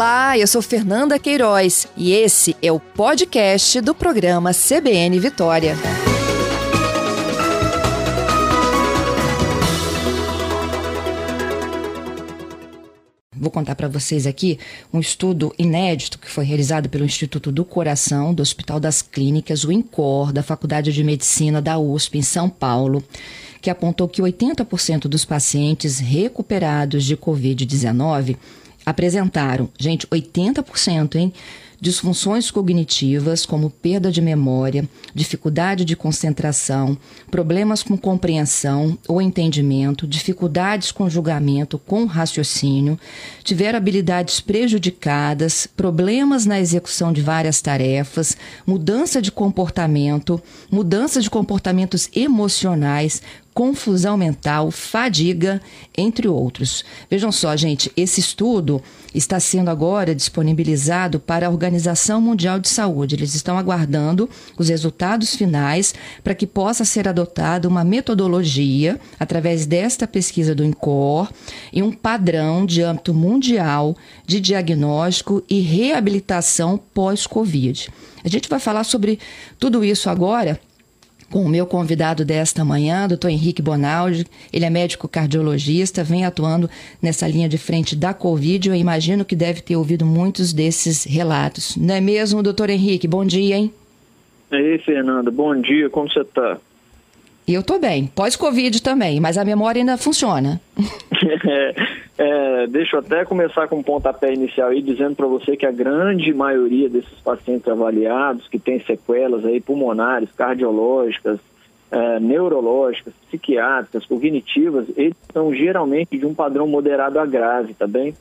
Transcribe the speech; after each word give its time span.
Olá, 0.00 0.38
eu 0.38 0.46
sou 0.46 0.62
Fernanda 0.62 1.18
Queiroz 1.18 1.86
e 1.94 2.12
esse 2.12 2.56
é 2.62 2.72
o 2.72 2.80
podcast 2.80 3.82
do 3.82 3.94
programa 3.94 4.50
CBN 4.54 5.20
Vitória. 5.20 5.76
Vou 13.36 13.50
contar 13.50 13.74
para 13.74 13.88
vocês 13.88 14.26
aqui 14.26 14.58
um 14.90 15.00
estudo 15.00 15.54
inédito 15.58 16.18
que 16.18 16.30
foi 16.30 16.46
realizado 16.46 16.88
pelo 16.88 17.04
Instituto 17.04 17.52
do 17.52 17.62
Coração 17.62 18.32
do 18.32 18.40
Hospital 18.40 18.80
das 18.80 19.02
Clínicas, 19.02 19.64
o 19.64 19.72
INCOR, 19.72 20.32
da 20.32 20.42
Faculdade 20.42 20.94
de 20.94 21.04
Medicina 21.04 21.60
da 21.60 21.78
USP, 21.78 22.16
em 22.16 22.22
São 22.22 22.48
Paulo, 22.48 23.04
que 23.60 23.68
apontou 23.68 24.08
que 24.08 24.22
80% 24.22 25.08
dos 25.08 25.26
pacientes 25.26 25.98
recuperados 25.98 27.04
de 27.04 27.18
Covid-19 27.18 28.38
apresentaram, 28.90 29.68
gente, 29.78 30.06
80%, 30.06 31.16
hein? 31.16 31.32
disfunções 31.80 32.50
cognitivas, 32.50 33.46
como 33.46 33.70
perda 33.70 34.12
de 34.12 34.20
memória, 34.20 34.86
dificuldade 35.14 35.84
de 35.84 35.96
concentração, 35.96 36.96
problemas 37.30 37.82
com 37.82 37.96
compreensão 37.96 38.98
ou 39.08 39.22
entendimento, 39.22 40.06
dificuldades 40.06 40.92
com 40.92 41.08
julgamento, 41.08 41.78
com 41.78 42.04
raciocínio, 42.04 43.00
tiveram 43.42 43.78
habilidades 43.78 44.40
prejudicadas, 44.40 45.66
problemas 45.66 46.44
na 46.44 46.60
execução 46.60 47.12
de 47.12 47.22
várias 47.22 47.62
tarefas, 47.62 48.36
mudança 48.66 49.22
de 49.22 49.32
comportamento, 49.32 50.40
mudança 50.70 51.20
de 51.20 51.30
comportamentos 51.30 52.10
emocionais, 52.14 53.22
confusão 53.60 54.16
mental, 54.16 54.70
fadiga, 54.70 55.60
entre 55.94 56.26
outros. 56.26 56.82
Vejam 57.10 57.30
só, 57.30 57.54
gente, 57.54 57.92
esse 57.94 58.18
estudo 58.18 58.82
está 59.14 59.38
sendo 59.38 59.68
agora 59.68 60.14
disponibilizado 60.14 61.20
para 61.20 61.46
a 61.46 61.50
Organização 61.50 62.22
Mundial 62.22 62.58
de 62.58 62.70
Saúde. 62.70 63.16
Eles 63.16 63.34
estão 63.34 63.58
aguardando 63.58 64.30
os 64.56 64.70
resultados 64.70 65.36
finais 65.36 65.94
para 66.24 66.34
que 66.34 66.46
possa 66.46 66.86
ser 66.86 67.06
adotada 67.06 67.68
uma 67.68 67.84
metodologia 67.84 68.98
através 69.18 69.66
desta 69.66 70.06
pesquisa 70.06 70.54
do 70.54 70.64
INCOR 70.64 71.30
e 71.70 71.82
um 71.82 71.92
padrão 71.92 72.64
de 72.64 72.80
âmbito 72.80 73.12
mundial 73.12 73.94
de 74.26 74.40
diagnóstico 74.40 75.42
e 75.50 75.60
reabilitação 75.60 76.80
pós-Covid. 76.94 77.90
A 78.24 78.28
gente 78.30 78.48
vai 78.48 78.58
falar 78.58 78.84
sobre 78.84 79.18
tudo 79.58 79.84
isso 79.84 80.08
agora 80.08 80.58
com 81.30 81.42
o 81.44 81.48
meu 81.48 81.64
convidado 81.66 82.24
desta 82.24 82.64
manhã, 82.64 83.06
doutor 83.06 83.28
Henrique 83.28 83.62
Bonaldi. 83.62 84.26
Ele 84.52 84.64
é 84.64 84.70
médico 84.70 85.08
cardiologista, 85.08 86.02
vem 86.02 86.24
atuando 86.24 86.68
nessa 87.00 87.26
linha 87.28 87.48
de 87.48 87.56
frente 87.56 87.94
da 87.94 88.12
Covid. 88.12 88.68
Eu 88.68 88.74
imagino 88.74 89.24
que 89.24 89.36
deve 89.36 89.60
ter 89.60 89.76
ouvido 89.76 90.04
muitos 90.04 90.52
desses 90.52 91.04
relatos. 91.04 91.76
Não 91.76 91.94
é 91.94 92.00
mesmo, 92.00 92.42
doutor 92.42 92.68
Henrique? 92.68 93.06
Bom 93.06 93.24
dia, 93.24 93.56
hein? 93.56 93.72
E 94.50 94.56
aí, 94.56 94.78
Fernanda, 94.78 95.30
bom 95.30 95.54
dia, 95.60 95.88
como 95.88 96.10
você 96.10 96.20
está? 96.20 96.58
Eu 97.54 97.62
estou 97.62 97.80
bem, 97.80 98.06
pós-Covid 98.06 98.82
também, 98.82 99.18
mas 99.20 99.36
a 99.36 99.44
memória 99.44 99.80
ainda 99.80 99.96
funciona. 99.96 100.60
É, 102.22 102.66
deixa 102.66 102.96
eu 102.96 103.00
até 103.00 103.24
começar 103.24 103.66
com 103.66 103.76
um 103.76 103.82
pontapé 103.82 104.34
inicial 104.34 104.68
aí, 104.68 104.82
dizendo 104.82 105.16
para 105.16 105.26
você 105.26 105.56
que 105.56 105.64
a 105.64 105.72
grande 105.72 106.34
maioria 106.34 106.86
desses 106.86 107.18
pacientes 107.24 107.66
avaliados 107.66 108.46
que 108.46 108.58
têm 108.58 108.78
sequelas 108.80 109.42
aí 109.46 109.58
pulmonares, 109.58 110.28
cardiológicas, 110.36 111.40
é, 111.90 112.20
neurológicas, 112.20 113.14
psiquiátricas, 113.26 114.04
cognitivas, 114.04 114.86
eles 114.98 115.16
são 115.32 115.54
geralmente 115.54 116.18
de 116.18 116.26
um 116.26 116.34
padrão 116.34 116.66
moderado 116.66 117.18
a 117.18 117.24
grave, 117.24 117.72
tá 117.72 117.86
bem? 117.86 118.14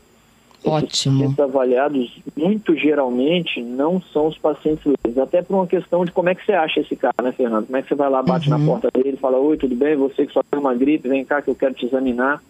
Ótimo. 0.63 1.15
Os 1.15 1.21
pacientes 1.21 1.39
avaliados, 1.39 2.19
muito 2.35 2.75
geralmente, 2.75 3.61
não 3.61 4.01
são 4.01 4.27
os 4.27 4.37
pacientes 4.37 4.83
leves. 4.85 5.17
Até 5.17 5.41
por 5.41 5.55
uma 5.55 5.67
questão 5.67 6.03
de 6.03 6.11
como 6.11 6.29
é 6.29 6.35
que 6.35 6.45
você 6.45 6.51
acha 6.51 6.81
esse 6.81 6.95
cara, 6.95 7.15
né, 7.23 7.31
Fernando? 7.31 7.65
Como 7.65 7.77
é 7.77 7.81
que 7.81 7.87
você 7.87 7.95
vai 7.95 8.09
lá, 8.09 8.21
bate 8.21 8.51
uhum. 8.51 8.57
na 8.57 8.65
porta 8.65 8.89
dele, 8.91 9.17
fala, 9.17 9.37
oi, 9.37 9.57
tudo 9.57 9.75
bem? 9.75 9.95
Você 9.95 10.25
que 10.25 10.33
só 10.33 10.41
tem 10.43 10.59
uma 10.59 10.75
gripe, 10.75 11.07
vem 11.07 11.23
cá 11.23 11.41
que 11.41 11.49
eu 11.49 11.55
quero 11.55 11.73
te 11.73 11.85
examinar. 11.85 12.41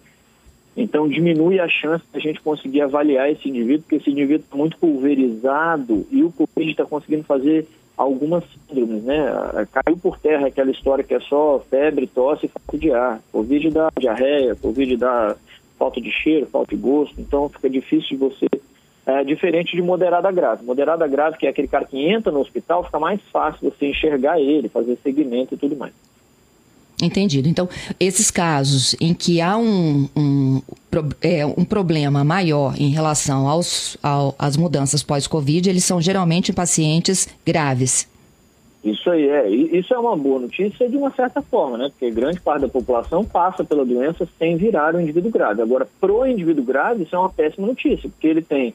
Então, 0.75 1.07
diminui 1.07 1.59
a 1.59 1.67
chance 1.67 2.03
de 2.11 2.17
a 2.17 2.21
gente 2.21 2.41
conseguir 2.41 2.81
avaliar 2.81 3.29
esse 3.29 3.49
indivíduo, 3.49 3.81
porque 3.81 3.95
esse 3.97 4.09
indivíduo 4.09 4.45
está 4.45 4.55
muito 4.55 4.77
pulverizado 4.77 6.07
e 6.09 6.23
o 6.23 6.31
Covid 6.31 6.71
está 6.71 6.85
conseguindo 6.85 7.23
fazer 7.23 7.67
algumas 7.97 8.45
síndromes, 8.45 9.03
né? 9.03 9.25
Caiu 9.73 9.97
por 9.97 10.17
terra 10.17 10.47
aquela 10.47 10.71
história 10.71 11.03
que 11.03 11.13
é 11.13 11.19
só 11.19 11.61
febre, 11.69 12.07
tosse 12.07 12.45
e 12.45 12.49
falta 12.49 12.77
de 12.77 12.93
ar. 12.93 13.21
Covid 13.29 13.69
dá 13.71 13.91
diarreia, 13.99 14.55
Covid 14.55 14.95
dá 14.95 15.35
falta 15.79 16.01
de 16.01 16.11
cheiro, 16.11 16.45
falta 16.45 16.75
de 16.75 16.81
gosto, 16.81 17.19
então 17.19 17.49
fica 17.49 17.69
difícil 17.69 18.09
de 18.09 18.17
você. 18.17 18.47
É 19.05 19.23
diferente 19.23 19.75
de 19.75 19.81
moderada 19.81 20.29
grave. 20.31 20.63
Moderada 20.63 21.07
grave, 21.07 21.37
que 21.37 21.47
é 21.47 21.49
aquele 21.49 21.67
cara 21.67 21.85
que 21.85 21.97
entra 21.97 22.31
no 22.31 22.41
hospital, 22.41 22.83
fica 22.83 22.99
mais 22.99 23.19
fácil 23.31 23.71
você 23.71 23.87
enxergar 23.87 24.39
ele, 24.39 24.69
fazer 24.69 24.99
segmento 25.01 25.55
e 25.55 25.57
tudo 25.57 25.75
mais. 25.75 25.93
Entendido. 27.01 27.47
Então, 27.47 27.67
esses 27.97 28.29
casos 28.29 28.93
em 28.99 29.13
que 29.13 29.39
há 29.39 29.57
um, 29.57 30.09
um, 30.15 30.61
é, 31.21 31.45
um 31.45 31.63
problema 31.63 32.25
maior 32.25 32.75
em 32.77 32.89
relação 32.89 33.47
aos, 33.47 33.97
ao, 34.03 34.35
às 34.37 34.57
mudanças 34.57 35.01
pós-Covid, 35.01 35.69
eles 35.69 35.85
são 35.85 36.01
geralmente 36.01 36.51
pacientes 36.51 37.27
graves. 37.45 38.05
Isso 38.83 39.09
aí 39.09 39.27
é. 39.27 39.49
Isso 39.49 39.93
é 39.93 39.99
uma 39.99 40.15
boa 40.15 40.39
notícia 40.39 40.87
de 40.87 40.95
uma 40.95 41.11
certa 41.11 41.41
forma, 41.41 41.77
né? 41.77 41.89
Porque 41.89 42.09
grande 42.11 42.39
parte 42.39 42.61
da 42.61 42.69
população 42.69 43.25
passa 43.25 43.63
pela 43.63 43.85
doença 43.85 44.27
sem 44.37 44.55
virar 44.55 44.95
um 44.95 45.01
indivíduo 45.01 45.31
grave. 45.31 45.61
Agora, 45.61 45.87
pro 45.99 46.25
indivíduo 46.25 46.63
grave, 46.63 47.03
isso 47.03 47.15
é 47.15 47.19
uma 47.19 47.29
péssima 47.29 47.67
notícia, 47.67 48.09
porque 48.09 48.27
ele 48.27 48.41
tem 48.41 48.73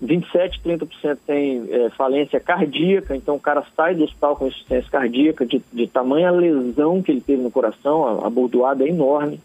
27, 0.00 0.60
30% 0.62 1.18
tem 1.26 1.66
é, 1.70 1.90
falência 1.90 2.38
cardíaca, 2.38 3.16
então 3.16 3.34
o 3.34 3.40
cara 3.40 3.64
sai 3.76 3.94
do 3.94 4.04
hospital 4.04 4.36
com 4.36 4.46
insuficiência 4.46 4.90
cardíaca, 4.90 5.44
de, 5.44 5.60
de 5.72 5.86
tamanha 5.86 6.30
lesão 6.30 7.02
que 7.02 7.10
ele 7.10 7.20
teve 7.20 7.42
no 7.42 7.50
coração, 7.50 8.06
a, 8.06 8.26
a 8.26 8.30
bordoada 8.30 8.84
é 8.84 8.88
enorme. 8.88 9.40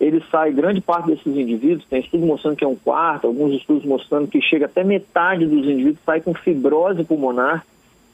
Ele 0.00 0.22
sai, 0.30 0.52
grande 0.52 0.80
parte 0.80 1.08
desses 1.08 1.26
indivíduos, 1.26 1.84
tem 1.86 2.00
estudos 2.00 2.26
mostrando 2.26 2.56
que 2.56 2.64
é 2.64 2.68
um 2.68 2.76
quarto, 2.76 3.26
alguns 3.26 3.52
estudos 3.54 3.84
mostrando 3.84 4.28
que 4.28 4.40
chega 4.40 4.66
até 4.66 4.84
metade 4.84 5.44
dos 5.44 5.64
indivíduos 5.64 5.98
sai 6.06 6.20
com 6.20 6.32
fibrose 6.32 7.02
pulmonar. 7.02 7.64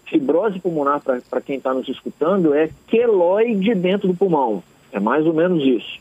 Fibrose 0.06 0.58
pulmonar, 0.58 1.00
para 1.02 1.40
quem 1.40 1.56
está 1.56 1.72
nos 1.72 1.88
escutando, 1.88 2.54
é 2.54 2.70
queloide 2.86 3.74
dentro 3.74 4.08
do 4.08 4.14
pulmão. 4.14 4.62
É 4.92 5.00
mais 5.00 5.26
ou 5.26 5.34
menos 5.34 5.62
isso. 5.64 5.98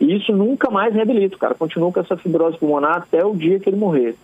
E 0.00 0.16
isso 0.16 0.32
nunca 0.32 0.70
mais 0.70 0.94
reabilita. 0.94 1.36
O 1.36 1.38
cara 1.38 1.54
continua 1.54 1.92
com 1.92 2.00
essa 2.00 2.16
fibrose 2.16 2.58
pulmonar 2.58 2.96
até 2.96 3.24
o 3.24 3.34
dia 3.34 3.60
que 3.60 3.68
ele 3.68 3.76
morrer. 3.76 4.16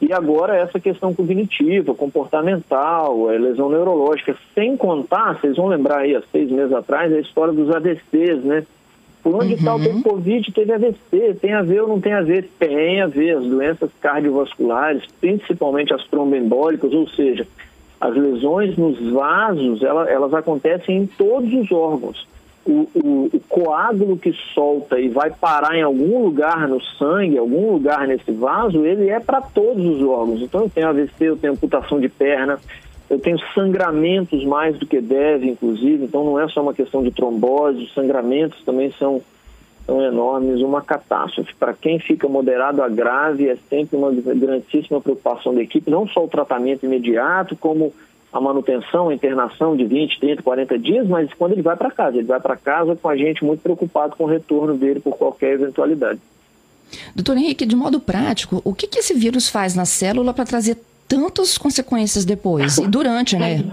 E 0.00 0.12
agora 0.12 0.56
essa 0.56 0.78
questão 0.78 1.12
cognitiva, 1.12 1.94
comportamental, 1.94 3.30
é, 3.30 3.38
lesão 3.38 3.68
neurológica, 3.68 4.36
sem 4.54 4.76
contar, 4.76 5.34
vocês 5.34 5.56
vão 5.56 5.66
lembrar 5.66 6.00
aí, 6.00 6.14
há 6.14 6.22
seis 6.30 6.50
meses 6.50 6.72
atrás, 6.72 7.12
a 7.12 7.18
história 7.18 7.52
dos 7.52 7.68
AVCs, 7.74 8.44
né? 8.44 8.64
Por 9.22 9.34
onde 9.34 9.54
uhum. 9.54 9.64
tal 9.64 9.80
teve 9.80 10.02
Covid, 10.02 10.52
teve 10.52 10.72
AVC, 10.72 11.34
tem 11.40 11.52
a 11.52 11.62
ver 11.62 11.82
ou 11.82 11.88
não 11.88 12.00
tem 12.00 12.12
a 12.12 12.22
ver? 12.22 12.48
Tem 12.58 13.02
a 13.02 13.08
ver, 13.08 13.36
as 13.36 13.44
doenças 13.44 13.90
cardiovasculares, 14.00 15.02
principalmente 15.20 15.92
as 15.92 16.06
tromboembólicas, 16.06 16.92
ou 16.92 17.08
seja, 17.08 17.44
as 18.00 18.14
lesões 18.14 18.76
nos 18.76 18.98
vasos, 19.12 19.82
elas, 19.82 20.08
elas 20.08 20.34
acontecem 20.34 20.98
em 20.98 21.06
todos 21.06 21.52
os 21.52 21.70
órgãos 21.72 22.26
o, 22.68 22.86
o, 22.94 23.30
o, 23.32 23.40
coágulo 23.48 24.18
que 24.18 24.32
solta 24.54 25.00
e 25.00 25.08
vai 25.08 25.30
parar 25.30 25.74
em 25.74 25.82
algum 25.82 26.22
lugar 26.22 26.68
no 26.68 26.80
sangue, 26.82 27.38
algum 27.38 27.72
lugar 27.72 28.06
nesse 28.06 28.30
vaso, 28.30 28.84
ele 28.84 29.08
é 29.08 29.18
para 29.18 29.40
todos 29.40 29.84
os 29.84 30.02
órgãos. 30.02 30.42
Então 30.42 30.62
eu 30.62 30.70
tenho 30.70 30.88
AVC, 30.88 31.12
eu 31.20 31.36
tenho 31.36 31.54
amputação 31.54 31.98
de 31.98 32.10
perna, 32.10 32.60
eu 33.08 33.18
tenho 33.18 33.38
sangramentos 33.54 34.44
mais 34.44 34.76
do 34.78 34.86
que 34.86 35.00
deve, 35.00 35.48
inclusive, 35.48 36.04
então 36.04 36.22
não 36.22 36.38
é 36.38 36.46
só 36.48 36.60
uma 36.60 36.74
questão 36.74 37.02
de 37.02 37.10
trombose, 37.10 37.84
os 37.84 37.94
sangramentos 37.94 38.62
também 38.64 38.92
são, 38.98 39.22
são 39.88 40.02
enormes, 40.04 40.60
uma 40.60 40.82
catástrofe. 40.82 41.54
Para 41.54 41.72
quem 41.72 41.98
fica 41.98 42.28
moderado 42.28 42.82
a 42.82 42.88
grave, 42.90 43.48
é 43.48 43.56
sempre 43.70 43.96
uma 43.96 44.12
grandíssima 44.12 45.00
preocupação 45.00 45.54
da 45.54 45.62
equipe, 45.62 45.90
não 45.90 46.06
só 46.06 46.22
o 46.22 46.28
tratamento 46.28 46.84
imediato, 46.84 47.56
como 47.56 47.94
a 48.30 48.38
manutenção, 48.38 49.08
a 49.08 49.14
internação 49.14 49.74
de 49.74 49.86
20, 49.86 50.20
30, 50.20 50.42
40 50.42 50.78
dias, 50.78 51.08
mas 51.08 51.32
quando 51.32 51.52
ele 51.52 51.62
vai 51.62 51.74
para 51.74 51.90
casa, 51.90 52.18
ele 52.18 52.26
vai 52.26 52.38
para 52.38 52.54
casa 52.54 52.94
com 52.94 53.08
a 53.08 53.16
gente 53.16 53.42
muito 53.42 53.60
preocupado 53.60 54.14
com 54.14 54.24
o 54.24 54.26
retorno 54.26 54.76
dele 54.76 55.00
por 55.00 55.16
qualquer 55.16 55.54
eventualidade. 55.54 56.20
Doutor 57.14 57.38
Henrique, 57.38 57.64
de 57.64 57.74
modo 57.74 57.98
prático, 57.98 58.60
o 58.62 58.74
que, 58.74 58.86
que 58.86 58.98
esse 58.98 59.14
vírus 59.14 59.48
faz 59.48 59.74
na 59.74 59.86
célula 59.86 60.34
para 60.34 60.44
trazer 60.44 60.76
tantas 61.06 61.56
consequências 61.56 62.26
depois 62.26 62.76
e 62.76 62.86
durante, 62.86 63.38
né? 63.38 63.64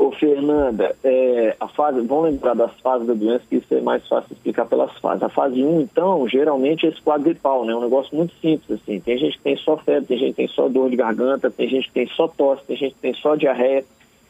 Ô, 0.00 0.10
Fernanda, 0.12 0.96
é, 1.04 1.54
a 1.60 1.68
fase, 1.68 2.00
vamos 2.00 2.24
lembrar 2.24 2.54
das 2.54 2.72
fases 2.80 3.06
da 3.06 3.12
doença, 3.12 3.44
que 3.46 3.56
isso 3.56 3.74
é 3.74 3.82
mais 3.82 4.08
fácil 4.08 4.32
explicar 4.32 4.64
pelas 4.64 4.90
fases. 4.96 5.22
A 5.22 5.28
fase 5.28 5.62
1, 5.62 5.82
então, 5.82 6.26
geralmente 6.26 6.86
é 6.86 6.88
esse 6.88 7.02
quadro 7.02 7.24
gripal, 7.24 7.66
né? 7.66 7.74
É 7.74 7.76
um 7.76 7.82
negócio 7.82 8.16
muito 8.16 8.32
simples, 8.40 8.80
assim. 8.80 8.98
Tem 8.98 9.18
gente 9.18 9.36
que 9.36 9.42
tem 9.42 9.58
só 9.58 9.76
febre, 9.76 10.06
tem 10.06 10.18
gente 10.18 10.30
que 10.30 10.36
tem 10.36 10.48
só 10.48 10.70
dor 10.70 10.88
de 10.88 10.96
garganta, 10.96 11.50
tem 11.50 11.68
gente 11.68 11.88
que 11.88 11.92
tem 11.92 12.06
só 12.06 12.26
tosse, 12.26 12.64
tem 12.64 12.78
gente 12.78 12.94
que 12.94 13.00
tem 13.00 13.12
só 13.12 13.36
diarreia, 13.36 13.84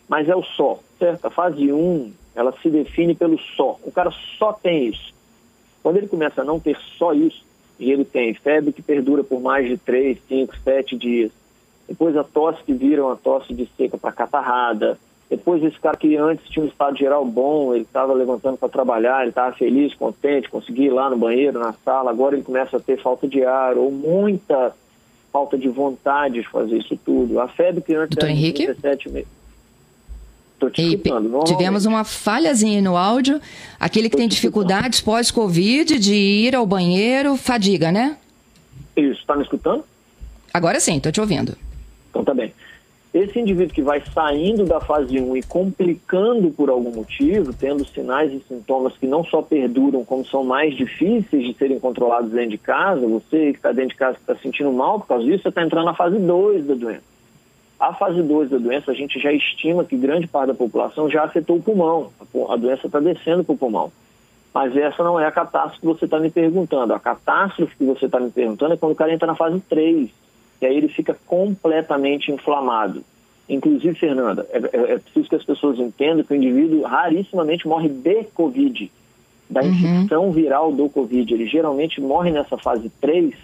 mas 0.09 0.29
é 0.29 0.35
o 0.35 0.43
só, 0.43 0.81
certo? 0.99 1.27
A 1.27 1.31
fase 1.31 1.73
1, 1.73 2.13
ela 2.35 2.53
se 2.61 2.69
define 2.69 3.15
pelo 3.15 3.39
só. 3.39 3.79
O 3.85 3.93
cara 3.93 4.11
só 4.41 4.53
tem 4.53 4.89
isso. 4.89 5.15
Quando 5.85 5.99
ele 5.99 6.09
começa 6.09 6.43
a 6.43 6.45
não 6.45 6.59
ter 6.59 6.77
só 6.99 7.15
isso, 7.15 7.45
e 7.79 7.93
ele 7.93 8.05
tem 8.05 8.35
febre 8.35 8.73
que 8.73 8.83
perdura 8.83 9.23
por 9.23 9.41
mais 9.41 9.69
de 9.69 9.79
3, 9.79 10.19
5, 10.29 10.53
7 10.65 10.97
dias, 10.97 11.31
depois 11.87 12.17
a 12.17 12.25
tosse 12.25 12.65
que 12.65 12.73
vira 12.73 13.05
uma 13.05 13.17
tosse 13.17 13.55
de 13.55 13.69
seca 13.77 13.97
para 13.97 14.11
catarrada, 14.11 14.99
depois 15.31 15.63
esse 15.63 15.79
cara 15.79 15.97
que 15.97 16.17
antes 16.17 16.49
tinha 16.49 16.65
um 16.65 16.69
estado 16.69 16.99
geral 16.99 17.25
bom, 17.25 17.73
ele 17.73 17.85
estava 17.85 18.13
levantando 18.13 18.59
para 18.59 18.69
trabalhar, 18.69 19.21
ele 19.21 19.31
estava 19.31 19.55
feliz, 19.55 19.95
contente, 19.95 20.51
conseguia 20.51 20.87
ir 20.87 20.91
lá 20.91 21.09
no 21.09 21.17
banheiro, 21.17 21.61
na 21.61 21.73
sala, 21.85 22.11
agora 22.11 22.35
ele 22.35 22.43
começa 22.43 22.77
a 22.77 22.81
ter 22.81 23.01
falta 23.01 23.29
de 23.29 23.45
ar 23.45 23.79
ou 23.79 23.93
muita 23.93 24.75
falta 25.33 25.57
de 25.57 25.69
vontade 25.69 26.35
de 26.43 26.49
fazer 26.49 26.79
isso 26.79 26.99
tudo. 27.05 27.39
A 27.39 27.47
febre 27.47 27.81
que 27.81 27.95
antes 27.95 28.17
Doutor 28.17 28.29
Henrique? 28.29 28.67
17 28.67 29.09
meses. 29.11 29.41
Tivemos 31.47 31.87
uma 31.87 32.05
falhazinha 32.05 32.83
no 32.83 32.97
áudio. 32.97 33.41
Aquele 33.79 34.11
que 34.11 34.17
tem 34.17 34.29
dificuldades 34.29 35.01
pós-Covid 35.01 35.99
de 35.99 36.15
ir 36.15 36.55
ao 36.55 36.67
banheiro, 36.67 37.37
fadiga, 37.37 37.91
né? 37.91 38.19
Isso, 38.95 39.21
está 39.21 39.35
me 39.37 39.43
escutando? 39.43 39.85
Agora 40.53 40.79
sim, 40.81 40.97
estou 40.97 41.11
te 41.11 41.21
ouvindo. 41.21 41.57
Então 42.11 42.25
tá 42.25 42.35
bem. 42.35 42.53
Esse 43.13 43.41
indivíduo 43.41 43.75
que 43.75 43.83
vai 43.83 44.01
saindo 44.15 44.65
da 44.65 44.81
fase 44.81 45.21
1 45.21 45.37
e 45.37 45.43
complicando 45.43 46.53
por 46.53 46.71
algum 46.71 46.95
motivo, 46.95 47.53
tendo 47.53 47.85
sinais 47.85 48.33
e 48.33 48.41
sintomas 48.47 48.97
que 48.97 49.07
não 49.07 49.25
só 49.25 49.43
perduram, 49.43 50.05
como 50.05 50.25
são 50.25 50.45
mais 50.45 50.77
difíceis 50.77 51.45
de 51.45 51.55
serem 51.55 51.81
controlados 51.81 52.31
dentro 52.31 52.51
de 52.51 52.59
casa, 52.59 53.05
você 53.09 53.51
que 53.51 53.59
está 53.59 53.73
dentro 53.73 53.91
de 53.91 53.97
casa 53.97 54.17
está 54.17 54.37
sentindo 54.37 54.73
mal 54.73 55.01
por 55.01 55.09
causa 55.09 55.25
disso, 55.25 55.43
você 55.43 55.49
está 55.49 55.63
entrando 55.65 55.87
na 55.87 55.95
fase 55.95 56.19
2 56.21 56.67
da 56.67 56.75
doença. 56.75 57.11
A 57.81 57.93
fase 57.95 58.23
2 58.23 58.51
da 58.51 58.59
doença, 58.59 58.93
a 58.93 58.95
gente 58.95 59.19
já 59.19 59.33
estima 59.33 59.85
que 59.85 59.97
grande 59.97 60.29
parte 60.29 60.49
da 60.49 60.55
população 60.55 61.11
já 61.11 61.25
afetou 61.25 61.57
o 61.57 61.63
pulmão. 61.63 62.13
A 62.49 62.57
doença 62.57 62.87
está 62.87 63.01
descendo 63.01 63.43
para 63.43 63.55
o 63.55 63.59
pulmão. 63.59 63.91
Mas 64.55 64.77
essa 64.77 65.03
não 65.03 65.19
é 65.19 65.27
a 65.27 65.33
catástrofe 65.33 65.81
que 65.81 65.87
você 65.87 66.05
está 66.05 66.21
me 66.21 66.31
perguntando. 66.31 66.93
A 66.93 67.01
catástrofe 67.01 67.75
que 67.77 67.85
você 67.85 68.07
está 68.07 68.21
me 68.21 68.31
perguntando 68.31 68.75
é 68.75 68.77
quando 68.77 68.93
o 68.93 68.97
cara 68.97 69.13
entra 69.13 69.27
na 69.27 69.35
fase 69.35 69.59
3 69.69 70.11
e 70.61 70.67
aí 70.67 70.77
ele 70.77 70.89
fica 70.89 71.17
completamente 71.27 72.31
inflamado. 72.31 73.03
Inclusive, 73.49 73.99
Fernanda, 73.99 74.47
é, 74.51 74.59
é, 74.59 74.93
é, 74.93 74.99
preciso 74.99 75.29
que 75.29 75.35
as 75.35 75.45
pessoas 75.45 75.79
entendam 75.79 76.23
que 76.23 76.33
o 76.33 76.37
indivíduo 76.37 76.83
rarissimamente 76.83 77.67
morre 77.67 77.89
de 77.89 78.25
Covid, 78.35 78.91
da 79.49 79.63
uhum. 79.63 79.69
infecção 79.69 80.31
viral 80.31 80.71
do 80.71 80.89
Covid. 80.89 81.35
Ele 81.35 81.47
geralmente 81.47 82.01
morre 82.01 82.31
nessa 82.31 82.57
fase 82.57 82.89
3, 83.01 83.35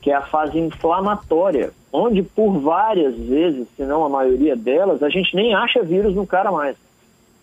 que 0.00 0.10
é 0.10 0.14
a 0.14 0.22
fase 0.22 0.58
inflamatória, 0.58 1.72
onde 1.92 2.22
por 2.22 2.60
várias 2.60 3.16
vezes, 3.16 3.66
se 3.76 3.82
não 3.82 4.04
a 4.04 4.08
maioria 4.08 4.54
delas, 4.54 5.02
a 5.02 5.08
gente 5.08 5.34
nem 5.34 5.54
acha 5.54 5.82
vírus 5.82 6.14
no 6.14 6.26
cara 6.26 6.52
mais. 6.52 6.76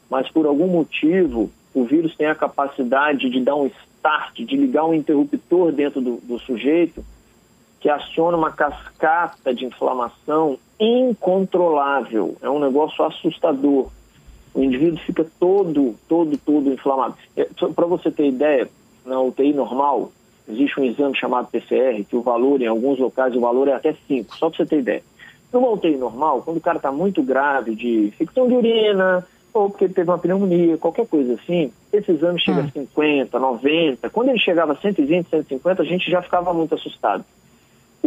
Mas 0.09 0.29
por 0.31 0.45
algum 0.45 0.67
motivo, 0.67 1.51
o 1.73 1.83
vírus 1.83 2.15
tem 2.15 2.27
a 2.27 2.35
capacidade 2.35 3.29
de 3.29 3.41
dar 3.41 3.55
um 3.55 3.67
start, 3.67 4.35
de 4.37 4.55
ligar 4.55 4.85
um 4.85 4.93
interruptor 4.93 5.73
dentro 5.73 5.99
do, 5.99 6.17
do 6.23 6.39
sujeito 6.39 7.03
que 7.79 7.89
aciona 7.89 8.37
uma 8.37 8.51
cascata 8.51 9.53
de 9.53 9.65
inflamação 9.65 10.57
incontrolável. 10.79 12.35
É 12.41 12.49
um 12.49 12.59
negócio 12.59 13.03
assustador. 13.03 13.89
O 14.53 14.63
indivíduo 14.63 14.99
fica 14.99 15.25
todo, 15.39 15.95
todo, 16.07 16.37
todo 16.37 16.73
inflamado. 16.73 17.15
É, 17.37 17.47
Para 17.75 17.85
você 17.85 18.11
ter 18.11 18.27
ideia, 18.27 18.69
na 19.05 19.19
UTI 19.21 19.53
normal, 19.53 20.11
existe 20.47 20.79
um 20.79 20.83
exame 20.83 21.15
chamado 21.15 21.47
PCR, 21.47 22.03
que 22.03 22.15
o 22.15 22.21
valor, 22.21 22.61
em 22.61 22.67
alguns 22.67 22.99
locais, 22.99 23.35
o 23.35 23.39
valor 23.39 23.67
é 23.67 23.73
até 23.73 23.95
5, 24.07 24.35
só 24.35 24.49
para 24.49 24.57
você 24.57 24.65
ter 24.65 24.79
ideia. 24.79 25.03
Numa 25.51 25.69
UTI 25.69 25.95
normal, 25.95 26.41
quando 26.43 26.57
o 26.57 26.61
cara 26.61 26.77
está 26.77 26.91
muito 26.91 27.23
grave 27.23 27.75
de 27.75 28.07
infecção 28.07 28.47
de 28.47 28.53
urina, 28.53 29.25
ou 29.53 29.69
porque 29.69 29.85
ele 29.85 29.93
teve 29.93 30.09
uma 30.09 30.17
pneumonia, 30.17 30.77
qualquer 30.77 31.07
coisa 31.07 31.33
assim, 31.33 31.71
esse 31.91 32.11
exame 32.11 32.39
chega 32.39 32.61
ah. 32.61 32.65
a 32.65 32.71
50, 32.71 33.39
90. 33.39 34.09
Quando 34.09 34.29
ele 34.29 34.39
chegava 34.39 34.73
a 34.73 34.75
120, 34.75 35.29
150, 35.29 35.81
a 35.81 35.85
gente 35.85 36.09
já 36.09 36.21
ficava 36.21 36.53
muito 36.53 36.75
assustado. 36.75 37.25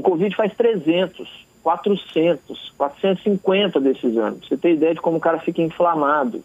O 0.03 0.11
Covid 0.11 0.35
faz 0.35 0.53
300, 0.55 1.47
400, 1.63 2.73
450 2.77 3.81
desses 3.81 4.17
anos. 4.17 4.49
Você 4.49 4.57
tem 4.57 4.75
ideia 4.75 4.97
de 4.97 5.01
como 5.01 5.19
o 5.19 5.21
cara 5.21 5.39
fica 5.39 5.63
inflamado. 5.63 6.43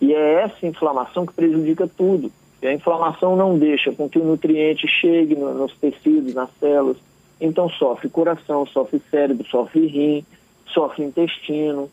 E 0.00 0.12
é 0.12 0.42
essa 0.42 0.66
inflamação 0.66 1.24
que 1.24 1.32
prejudica 1.32 1.86
tudo. 1.86 2.32
E 2.60 2.66
a 2.66 2.74
inflamação 2.74 3.36
não 3.36 3.56
deixa 3.56 3.92
com 3.92 4.08
que 4.08 4.18
o 4.18 4.24
nutriente 4.24 4.88
chegue 4.88 5.36
nos 5.36 5.76
tecidos, 5.76 6.34
nas 6.34 6.50
células. 6.58 6.96
Então 7.40 7.68
sofre 7.70 8.08
coração, 8.08 8.66
sofre 8.66 9.00
cérebro, 9.12 9.46
sofre 9.46 9.86
rim, 9.86 10.26
sofre 10.66 11.04
intestino, 11.04 11.88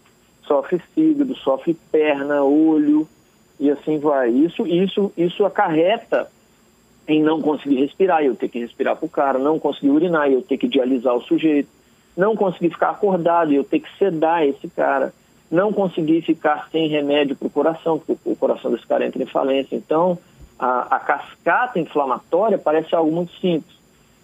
sofre 0.47 0.81
fígado, 0.95 1.35
sofre 1.35 1.77
perna, 1.91 2.43
olho 2.43 3.07
e 3.59 3.69
assim 3.69 3.99
vai. 3.99 4.31
Isso, 4.31 4.65
isso, 4.65 5.13
isso 5.15 5.45
acarreta 5.45 6.31
em 7.07 7.21
não 7.21 7.41
conseguir 7.41 7.75
respirar, 7.75 8.23
eu 8.23 8.35
ter 8.35 8.47
que 8.47 8.59
respirar 8.59 8.95
para 8.95 9.05
o 9.05 9.09
cara, 9.09 9.39
não 9.39 9.59
conseguir 9.59 9.89
urinar, 9.89 10.29
eu 10.29 10.41
ter 10.41 10.57
que 10.57 10.67
dialisar 10.67 11.15
o 11.15 11.21
sujeito, 11.21 11.69
não 12.15 12.35
conseguir 12.35 12.69
ficar 12.69 12.91
acordado, 12.91 13.51
eu 13.51 13.63
ter 13.63 13.79
que 13.79 13.97
sedar 13.97 14.45
esse 14.45 14.67
cara, 14.69 15.13
não 15.51 15.73
conseguir 15.73 16.21
ficar 16.21 16.69
sem 16.71 16.87
remédio 16.87 17.35
para 17.35 17.47
o 17.47 17.51
coração, 17.51 17.99
porque 17.99 18.17
o 18.25 18.35
coração 18.35 18.71
desse 18.71 18.87
cara 18.87 19.05
entra 19.05 19.21
em 19.21 19.27
falência. 19.27 19.75
Então, 19.75 20.17
a, 20.57 20.95
a 20.95 20.99
cascata 20.99 21.79
inflamatória 21.79 22.57
parece 22.57 22.95
algo 22.95 23.11
muito 23.11 23.33
simples, 23.39 23.75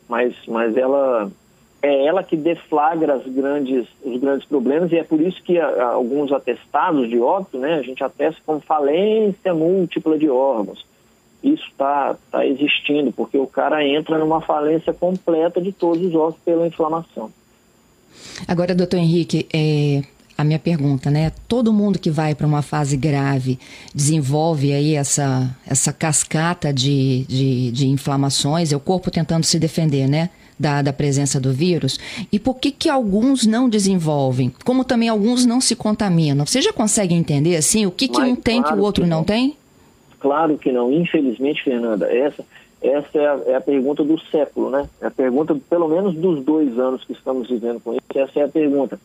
mas, 0.07 0.33
mas 0.47 0.75
ela 0.77 1.29
é 1.81 2.05
ela 2.05 2.23
que 2.23 2.35
deflagra 2.35 3.21
grandes, 3.25 3.87
os 4.03 4.19
grandes 4.19 4.45
problemas 4.47 4.91
e 4.91 4.97
é 4.97 5.03
por 5.03 5.21
isso 5.21 5.41
que 5.41 5.57
a, 5.57 5.67
a, 5.67 5.85
alguns 5.93 6.31
atestados 6.31 7.09
de 7.09 7.19
óbito, 7.19 7.57
né, 7.57 7.75
a 7.75 7.81
gente 7.81 8.03
atesta 8.03 8.41
como 8.45 8.59
falência 8.59 9.53
múltipla 9.53 10.17
de 10.17 10.29
órgãos 10.29 10.85
isso 11.43 11.65
está 11.69 12.15
tá 12.31 12.45
existindo, 12.45 13.11
porque 13.11 13.37
o 13.37 13.47
cara 13.47 13.85
entra 13.85 14.17
numa 14.17 14.41
falência 14.41 14.93
completa 14.93 15.61
de 15.61 15.71
todos 15.71 16.05
os 16.05 16.13
ossos 16.13 16.39
pela 16.43 16.67
inflamação. 16.67 17.31
Agora, 18.47 18.75
doutor 18.75 18.97
Henrique, 18.97 19.47
é, 19.53 20.03
a 20.37 20.43
minha 20.43 20.57
pergunta, 20.57 21.11
né? 21.11 21.31
Todo 21.47 21.73
mundo 21.73 21.99
que 21.99 22.09
vai 22.09 22.33
para 22.33 22.47
uma 22.47 22.61
fase 22.61 22.95
grave 22.95 23.59
desenvolve 23.93 24.73
aí 24.73 24.95
essa, 24.95 25.53
essa 25.67 25.91
cascata 25.91 26.73
de, 26.73 27.25
de, 27.27 27.71
de 27.71 27.87
inflamações, 27.87 28.71
é 28.71 28.75
o 28.75 28.79
corpo 28.79 29.11
tentando 29.11 29.45
se 29.45 29.59
defender, 29.59 30.07
né? 30.07 30.29
Da, 30.57 30.81
da 30.81 30.91
presença 30.91 31.39
do 31.39 31.53
vírus. 31.53 31.97
E 32.31 32.37
por 32.37 32.55
que, 32.55 32.69
que 32.69 32.89
alguns 32.89 33.45
não 33.45 33.69
desenvolvem? 33.69 34.53
Como 34.65 34.83
também 34.83 35.07
alguns 35.07 35.45
não 35.45 35.61
se 35.61 35.73
contaminam? 35.73 36.45
Você 36.45 36.61
já 36.61 36.73
consegue 36.73 37.13
entender, 37.15 37.55
assim, 37.55 37.85
o 37.85 37.91
que, 37.91 38.09
que 38.09 38.19
um 38.19 38.35
tem 38.35 38.61
claro 38.61 38.75
que 38.75 38.81
o 38.81 38.85
outro 38.85 39.07
não 39.07 39.23
tem? 39.23 39.55
Claro 40.19 40.57
que 40.57 40.71
não. 40.71 40.91
Infelizmente, 40.91 41.63
Fernanda, 41.63 42.05
essa, 42.11 42.43
essa 42.81 43.17
é, 43.17 43.27
a, 43.27 43.39
é 43.47 43.55
a 43.55 43.61
pergunta 43.61 44.03
do 44.03 44.19
século, 44.19 44.69
né? 44.69 44.87
É 45.01 45.07
a 45.07 45.11
pergunta, 45.11 45.55
pelo 45.69 45.87
menos, 45.87 46.15
dos 46.15 46.43
dois 46.43 46.77
anos 46.77 47.03
que 47.03 47.13
estamos 47.13 47.49
vivendo 47.49 47.79
com 47.79 47.93
isso. 47.93 48.01
Essa 48.15 48.39
é 48.39 48.43
a 48.43 48.49
pergunta. 48.49 48.99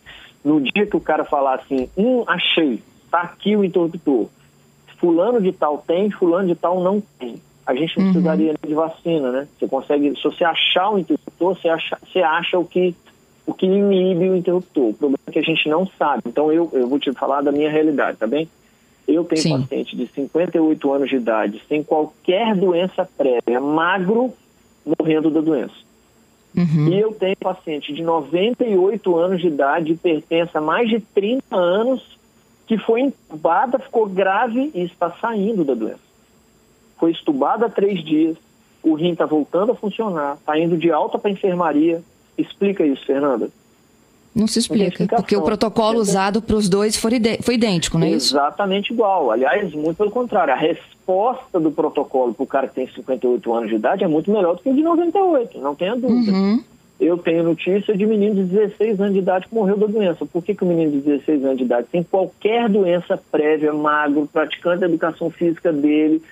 No 0.44 0.60
dia 0.60 0.86
que 0.86 0.96
o 0.96 1.00
cara 1.00 1.24
falar 1.24 1.54
assim, 1.54 1.88
hum, 1.96 2.24
achei, 2.26 2.82
tá 3.10 3.22
aqui 3.22 3.56
o 3.56 3.64
interruptor. 3.64 4.26
Fulano 4.98 5.40
de 5.40 5.52
tal 5.52 5.78
tem, 5.86 6.10
fulano 6.10 6.48
de 6.48 6.54
tal 6.54 6.82
não 6.82 7.02
tem. 7.18 7.40
A 7.66 7.74
gente 7.74 7.98
não 7.98 8.06
uhum. 8.06 8.12
precisaria 8.12 8.54
de 8.62 8.74
vacina, 8.74 9.30
né? 9.32 9.48
Você 9.58 9.66
consegue, 9.66 10.14
se 10.16 10.22
você 10.22 10.44
achar 10.44 10.90
o 10.90 10.98
interruptor, 10.98 11.54
você 11.54 11.68
acha, 11.68 11.98
você 12.04 12.20
acha 12.20 12.58
o 12.58 12.64
que 12.64 12.94
o 13.46 13.52
que 13.52 13.66
inibe 13.66 14.30
o 14.30 14.36
interruptor. 14.36 14.90
O 14.90 14.94
problema 14.94 15.18
é 15.26 15.30
que 15.30 15.38
a 15.38 15.42
gente 15.42 15.68
não 15.68 15.86
sabe. 15.98 16.22
Então 16.26 16.50
eu, 16.52 16.70
eu 16.72 16.88
vou 16.88 16.98
te 16.98 17.12
falar 17.12 17.42
da 17.42 17.52
minha 17.52 17.70
realidade, 17.70 18.16
tá 18.16 18.26
bem? 18.26 18.48
Eu 19.06 19.24
tenho 19.24 19.42
Sim. 19.42 19.60
paciente 19.60 19.96
de 19.96 20.06
58 20.08 20.92
anos 20.92 21.10
de 21.10 21.16
idade, 21.16 21.62
sem 21.68 21.82
qualquer 21.82 22.54
doença 22.56 23.08
prévia, 23.16 23.60
magro, 23.60 24.32
morrendo 24.84 25.30
da 25.30 25.40
doença. 25.40 25.74
Uhum. 26.56 26.88
E 26.88 27.00
eu 27.00 27.12
tenho 27.12 27.36
paciente 27.36 27.92
de 27.92 28.02
98 28.02 29.16
anos 29.16 29.40
de 29.40 29.48
idade, 29.48 29.94
pertence 29.96 30.56
a 30.56 30.60
mais 30.60 30.88
de 30.88 31.00
30 31.00 31.54
anos, 31.54 32.18
que 32.66 32.78
foi 32.78 33.02
entubada, 33.02 33.78
ficou 33.78 34.06
grave 34.06 34.70
e 34.74 34.82
está 34.82 35.10
saindo 35.20 35.64
da 35.64 35.74
doença. 35.74 35.98
Foi 36.98 37.10
estubada 37.10 37.66
há 37.66 37.68
três 37.68 38.02
dias, 38.02 38.36
o 38.82 38.94
rim 38.94 39.12
está 39.12 39.26
voltando 39.26 39.72
a 39.72 39.74
funcionar, 39.74 40.34
está 40.34 40.58
indo 40.58 40.76
de 40.76 40.90
alta 40.90 41.18
para 41.18 41.30
enfermaria. 41.30 42.02
Explica 42.38 42.84
isso, 42.86 43.04
Fernanda. 43.04 43.50
Não 44.34 44.48
se 44.48 44.58
explica, 44.58 45.06
porque 45.06 45.36
o 45.36 45.42
protocolo 45.42 46.00
usado 46.00 46.42
para 46.42 46.56
os 46.56 46.68
dois 46.68 46.96
foi, 46.96 47.12
foi 47.40 47.54
idêntico, 47.54 47.96
não 47.96 48.06
é 48.06 48.10
isso? 48.10 48.34
Exatamente 48.34 48.92
igual. 48.92 49.30
Aliás, 49.30 49.72
muito 49.72 49.96
pelo 49.96 50.10
contrário. 50.10 50.52
A 50.52 50.56
resposta 50.56 51.60
do 51.60 51.70
protocolo 51.70 52.34
para 52.34 52.42
o 52.42 52.46
cara 52.46 52.66
que 52.66 52.74
tem 52.74 52.88
58 52.88 53.54
anos 53.54 53.68
de 53.70 53.76
idade 53.76 54.02
é 54.02 54.08
muito 54.08 54.32
melhor 54.32 54.56
do 54.56 54.62
que 54.62 54.68
o 54.68 54.74
de 54.74 54.82
98, 54.82 55.58
não 55.60 55.76
tenha 55.76 55.94
dúvida. 55.94 56.32
Uhum. 56.32 56.64
Eu 56.98 57.18
tenho 57.18 57.44
notícia 57.44 57.96
de 57.96 58.06
menino 58.06 58.34
de 58.34 58.44
16 58.44 59.00
anos 59.00 59.12
de 59.12 59.18
idade 59.18 59.46
que 59.46 59.54
morreu 59.54 59.76
da 59.76 59.86
doença. 59.86 60.26
Por 60.26 60.42
que, 60.42 60.54
que 60.54 60.64
o 60.64 60.66
menino 60.66 60.92
de 60.92 61.00
16 61.00 61.44
anos 61.44 61.58
de 61.58 61.64
idade 61.64 61.86
tem 61.90 62.02
qualquer 62.02 62.68
doença 62.68 63.20
prévia, 63.30 63.72
magro, 63.72 64.28
praticando 64.32 64.84
a 64.84 64.88
educação 64.88 65.30
física 65.30 65.72
dele, 65.72 66.22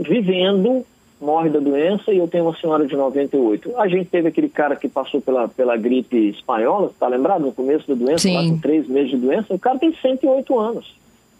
vivendo 0.00 0.84
morre 1.20 1.48
da 1.48 1.58
doença 1.58 2.12
e 2.12 2.18
eu 2.18 2.28
tenho 2.28 2.44
uma 2.44 2.56
senhora 2.56 2.86
de 2.86 2.94
98. 2.94 3.78
A 3.78 3.88
gente 3.88 4.08
teve 4.10 4.28
aquele 4.28 4.48
cara 4.48 4.76
que 4.76 4.88
passou 4.88 5.20
pela, 5.20 5.48
pela 5.48 5.76
gripe 5.76 6.28
espanhola, 6.28 6.88
está 6.88 7.08
lembrado? 7.08 7.42
No 7.42 7.52
começo 7.52 7.88
da 7.88 7.94
doença, 7.94 8.22
Sim. 8.22 8.34
lá 8.34 8.42
com 8.42 8.58
três 8.58 8.86
meses 8.86 9.10
de 9.10 9.16
doença, 9.16 9.54
o 9.54 9.58
cara 9.58 9.78
tem 9.78 9.94
108 9.94 10.58
anos, 10.58 10.94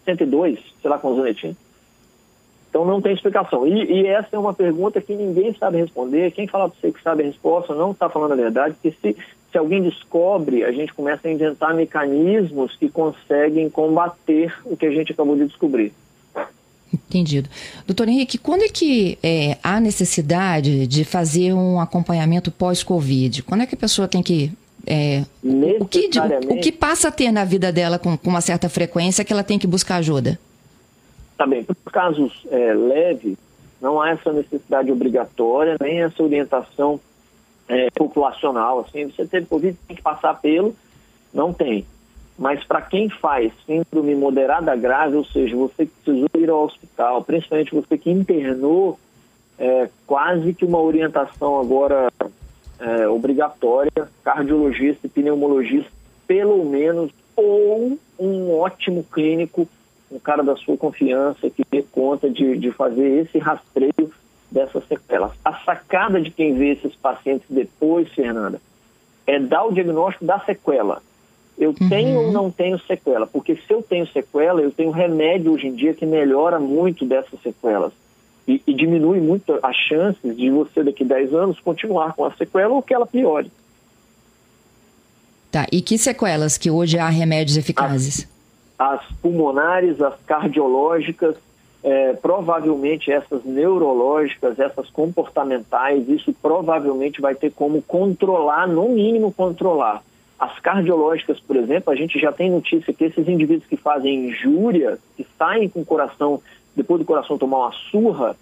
102, 0.05 0.59
sei 0.81 0.89
lá 0.89 0.97
quantos 0.97 1.19
anos 1.19 1.29
ele 1.29 1.39
tinha. 1.39 1.55
Então 2.69 2.85
não 2.85 3.01
tem 3.01 3.13
explicação. 3.13 3.65
E, 3.65 3.83
e, 3.91 4.07
essa 4.07 4.35
é 4.35 4.39
uma 4.39 4.53
pergunta 4.53 5.01
que 5.01 5.15
ninguém 5.15 5.53
sabe 5.53 5.77
responder. 5.77 6.31
Quem 6.31 6.47
fala 6.47 6.69
para 6.69 6.79
você 6.79 6.91
que 6.91 7.01
sabe 7.01 7.23
a 7.23 7.25
resposta 7.25 7.73
não 7.73 7.91
está 7.91 8.09
falando 8.09 8.33
a 8.33 8.35
verdade, 8.35 8.75
porque 8.75 8.95
se, 9.01 9.17
Se 9.51 9.57
alguém 9.57 9.81
descobre, 9.81 10.63
a 10.63 10.71
gente 10.71 10.93
começa 10.93 11.27
a 11.27 11.31
inventar 11.31 11.73
mecanismos 11.73 12.75
que 12.75 12.89
conseguem 12.89 13.69
combater 13.69 14.53
o 14.65 14.75
que 14.75 14.85
a 14.85 14.91
gente 14.91 15.13
acabou 15.13 15.35
de 15.35 15.45
descobrir. 15.45 15.93
Entendido. 16.93 17.49
Doutor 17.85 18.07
Henrique, 18.07 18.37
quando 18.37 18.63
é 18.63 18.69
que 18.69 19.17
é, 19.21 19.57
há 19.63 19.79
necessidade 19.79 20.87
de 20.87 21.03
fazer 21.03 21.53
um 21.53 21.79
acompanhamento 21.79 22.51
pós-Covid? 22.51 23.43
Quando 23.43 23.61
é 23.61 23.65
que 23.65 23.75
a 23.75 23.77
pessoa 23.77 24.07
tem 24.07 24.23
que. 24.23 24.51
É, 24.85 25.23
o, 25.79 25.85
que, 25.85 26.09
o 26.49 26.61
que 26.61 26.71
passa 26.71 27.09
a 27.09 27.11
ter 27.11 27.29
na 27.29 27.43
vida 27.43 27.73
dela 27.73 27.99
com, 27.99 28.17
com, 28.17 28.29
uma 28.29 28.39
certa 28.39 28.69
frequência 28.69 29.25
que 29.25 29.33
ela 29.33 29.43
tem 29.43 29.59
que 29.59 29.67
buscar 29.67 29.97
ajuda? 29.97 30.39
Tá 31.37 31.45
bem. 31.45 31.63
Por 31.63 31.75
casos 31.91 32.45
é, 32.49 32.73
leves, 32.73 33.35
não 33.81 34.01
há 34.01 34.11
essa 34.11 34.31
necessidade 34.31 34.89
obrigatória, 34.89 35.75
nem 35.81 36.01
essa 36.01 36.23
orientação 36.23 37.01
é, 37.67 37.89
populacional. 37.91 38.79
Assim, 38.79 39.07
você 39.07 39.25
teve 39.25 39.45
Covid, 39.45 39.77
tem 39.87 39.97
que 39.97 40.01
passar 40.01 40.33
pelo. 40.39 40.73
Não 41.33 41.51
tem. 41.51 41.85
Mas 42.37 42.63
para 42.63 42.81
quem 42.81 43.09
faz 43.09 43.51
síndrome 43.65 44.13
moderada 44.13 44.75
grave, 44.75 45.15
ou 45.15 45.25
seja, 45.25 45.55
você 45.55 45.87
que 45.87 45.91
precisou 46.03 46.29
ir 46.35 46.49
ao 46.49 46.65
hospital, 46.65 47.23
principalmente 47.23 47.73
você 47.73 47.97
que 47.97 48.11
internou, 48.11 48.99
é, 49.57 49.89
quase 50.05 50.53
que 50.53 50.63
uma 50.63 50.79
orientação 50.79 51.59
agora 51.59 52.11
é, 52.79 53.07
obrigatória, 53.07 54.07
cardiologista 54.23 55.07
e 55.07 55.09
pneumologista, 55.09 55.91
pelo 56.27 56.63
menos, 56.63 57.11
ou 57.35 57.97
um 58.19 58.55
ótimo 58.55 59.03
clínico, 59.03 59.67
um 60.11 60.19
cara 60.19 60.43
da 60.43 60.55
sua 60.55 60.77
confiança 60.77 61.49
que 61.49 61.65
dê 61.71 61.81
conta 61.81 62.29
de, 62.29 62.55
de 62.57 62.71
fazer 62.71 63.23
esse 63.23 63.39
rastreio 63.39 64.11
dessas 64.51 64.87
sequelas. 64.87 65.31
A 65.43 65.53
sacada 65.53 66.21
de 66.21 66.29
quem 66.29 66.53
vê 66.53 66.73
esses 66.73 66.95
pacientes 66.95 67.47
depois, 67.49 68.07
Fernanda, 68.09 68.61
é 69.25 69.39
dar 69.39 69.65
o 69.65 69.73
diagnóstico 69.73 70.23
da 70.23 70.39
sequela 70.39 71.01
eu 71.57 71.69
uhum. 71.69 71.89
tenho 71.89 72.19
ou 72.21 72.31
não 72.31 72.51
tenho 72.51 72.79
sequela? 72.79 73.25
Porque 73.25 73.55
se 73.55 73.73
eu 73.73 73.81
tenho 73.81 74.07
sequela, 74.07 74.61
eu 74.61 74.71
tenho 74.71 74.91
remédio 74.91 75.51
hoje 75.51 75.67
em 75.67 75.73
dia 75.73 75.93
que 75.93 76.05
melhora 76.05 76.59
muito 76.59 77.03
dessas 77.03 77.41
sequelas. 77.41 77.91
E, 78.47 78.61
e 78.65 78.73
diminui 78.73 79.19
muito 79.19 79.57
as 79.63 79.75
chances 79.75 80.37
de 80.37 80.49
você, 80.51 80.83
daqui 80.83 81.03
a 81.03 81.07
10 81.07 81.33
anos, 81.33 81.59
continuar 81.59 82.13
com 82.13 82.23
a 82.23 82.31
sequela 82.33 82.73
ou 82.73 82.81
que 82.81 82.93
ela 82.93 83.07
piore. 83.07 83.51
Tá, 85.51 85.65
e 85.71 85.81
que 85.81 85.97
sequelas 85.97 86.57
que 86.57 86.69
hoje 86.69 86.99
há 86.99 87.09
remédios 87.09 87.57
eficazes? 87.57 88.27
As, 88.77 89.01
as 89.01 89.11
pulmonares, 89.17 89.99
as 89.99 90.13
cardiológicas, 90.27 91.35
é, 91.83 92.13
provavelmente 92.13 93.11
essas 93.11 93.43
neurológicas, 93.43 94.59
essas 94.59 94.89
comportamentais, 94.91 96.07
isso 96.07 96.31
provavelmente 96.33 97.19
vai 97.19 97.33
ter 97.33 97.51
como 97.51 97.81
controlar, 97.81 98.67
no 98.67 98.89
mínimo 98.89 99.31
controlar 99.31 100.03
as 100.39 100.59
cardiológicas, 100.59 101.39
por 101.39 101.55
exemplo, 101.55 101.91
a 101.91 101.95
gente 101.95 102.19
já 102.19 102.31
tem 102.31 102.51
notícia 102.51 102.93
que 102.93 103.05
esses 103.05 103.27
indivíduos 103.27 103.67
que 103.67 103.75
fazem 103.75 104.27
injúria, 104.27 104.99
que 105.15 105.25
saem 105.37 105.67
com 105.67 105.81
o 105.81 105.85
coração, 105.85 106.41
depois 106.75 106.99
do 106.99 107.05
coração 107.05 107.37
tomar 107.37 107.57
uma 107.57 107.71
surra, 107.71 108.35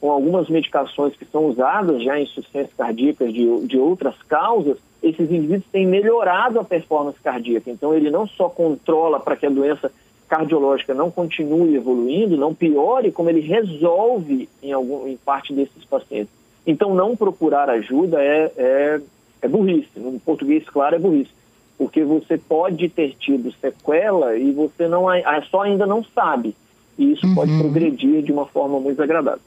com 0.00 0.10
algumas 0.10 0.48
medicações 0.48 1.16
que 1.16 1.24
são 1.24 1.46
usadas 1.46 2.02
já 2.02 2.18
em 2.18 2.24
insuficiências 2.24 2.76
cardíacas 2.76 3.32
de, 3.32 3.66
de 3.66 3.78
outras 3.78 4.14
causas, 4.22 4.78
esses 5.02 5.30
indivíduos 5.30 5.64
têm 5.70 5.86
melhorado 5.86 6.58
a 6.58 6.64
performance 6.64 7.18
cardíaca. 7.22 7.70
Então, 7.70 7.94
ele 7.94 8.10
não 8.10 8.26
só 8.26 8.48
controla 8.48 9.20
para 9.20 9.36
que 9.36 9.46
a 9.46 9.50
doença 9.50 9.92
cardiológica 10.28 10.94
não 10.94 11.10
continue 11.10 11.76
evoluindo, 11.76 12.36
não 12.36 12.54
piore, 12.54 13.12
como 13.12 13.28
ele 13.28 13.40
resolve 13.40 14.48
em, 14.62 14.72
algum, 14.72 15.06
em 15.06 15.16
parte 15.16 15.52
desses 15.52 15.84
pacientes. 15.84 16.32
Então, 16.66 16.94
não 16.94 17.14
procurar 17.14 17.68
ajuda 17.68 18.22
é, 18.22 18.50
é 18.56 19.00
é 19.44 19.48
burrice. 19.48 19.90
No 19.96 20.18
português, 20.18 20.64
claro, 20.64 20.96
é 20.96 20.98
burrice. 20.98 21.30
Porque 21.76 22.02
você 22.02 22.38
pode 22.38 22.88
ter 22.88 23.14
tido 23.20 23.52
sequela 23.60 24.36
e 24.36 24.50
você 24.52 24.88
não 24.88 25.04
só 25.50 25.62
ainda 25.62 25.86
não 25.86 26.02
sabe. 26.02 26.56
E 26.98 27.12
isso 27.12 27.26
uhum. 27.26 27.34
pode 27.34 27.58
progredir 27.58 28.22
de 28.22 28.32
uma 28.32 28.46
forma 28.46 28.80
muito 28.80 29.02
agradável. 29.02 29.42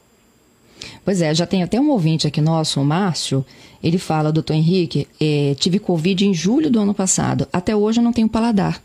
Pois 1.04 1.20
é, 1.20 1.34
já 1.34 1.46
tem 1.46 1.62
até 1.62 1.80
um 1.80 1.90
ouvinte 1.90 2.26
aqui 2.26 2.40
nosso, 2.40 2.80
o 2.80 2.84
Márcio, 2.84 3.44
ele 3.82 3.98
fala, 3.98 4.30
doutor 4.30 4.54
Henrique, 4.54 5.08
eh, 5.20 5.56
tive 5.58 5.78
Covid 5.78 6.24
em 6.24 6.34
julho 6.34 6.70
do 6.70 6.78
ano 6.78 6.94
passado, 6.94 7.48
até 7.52 7.74
hoje 7.74 7.98
eu 7.98 8.04
não 8.04 8.12
tenho 8.12 8.28
paladar. 8.28 8.80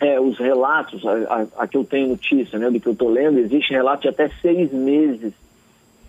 É, 0.00 0.20
os 0.20 0.38
relatos, 0.38 1.06
a, 1.06 1.12
a, 1.12 1.46
a 1.62 1.66
que 1.66 1.76
eu 1.76 1.84
tenho 1.84 2.08
notícia, 2.08 2.58
né, 2.58 2.70
do 2.70 2.80
que 2.80 2.86
eu 2.86 2.92
estou 2.92 3.08
lendo, 3.08 3.38
existe 3.38 3.72
relato 3.72 4.02
de 4.02 4.08
até 4.08 4.28
seis 4.42 4.72
meses 4.72 5.32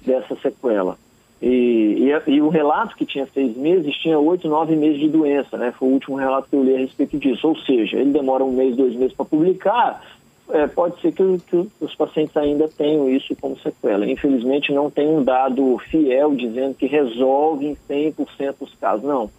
dessa 0.06 0.36
sequela. 0.42 0.98
E, 1.42 2.12
e, 2.28 2.32
e, 2.34 2.42
o 2.42 2.50
relato 2.50 2.96
que 2.96 3.06
tinha 3.06 3.28
seis 3.34 3.58
meses 3.58 3.96
tinha 3.96 4.20
oito, 4.20 4.48
nove 4.48 4.76
meses 4.76 5.00
de 5.00 5.10
doença, 5.10 5.58
né? 5.58 5.74
Foi 5.78 5.90
o 5.90 5.94
último 5.94 6.16
relato 6.16 6.48
que 6.48 6.56
eu 6.56 6.64
li 6.64 6.76
a 6.76 6.80
respeito 6.80 7.18
disso. 7.18 7.48
Ou 7.48 7.58
seja, 7.58 7.98
ele 7.98 8.12
demora 8.12 8.44
um 8.44 8.52
mês, 8.52 8.76
dois 8.76 8.94
meses 8.94 9.14
para 9.14 9.26
publicar. 9.26 10.04
É, 10.50 10.68
pode 10.68 11.00
ser 11.02 11.12
que, 11.14 11.40
que, 11.48 11.68
os 11.80 11.96
pacientes 11.96 12.36
ainda 12.38 12.68
tenham 12.68 13.10
isso 13.10 13.36
como 13.38 13.58
sequela. 13.58 14.06
Infelizmente, 14.06 14.72
não 14.72 14.92
tem 14.92 15.08
um 15.08 15.24
dado 15.24 15.80
fiel 15.90 16.36
dizendo 16.36 16.76
que 16.76 16.86
resolve 16.86 17.66
em 17.66 17.78
100% 17.90 18.56
dos 18.60 18.76
casos. 18.76 19.04
Não. 19.04 19.30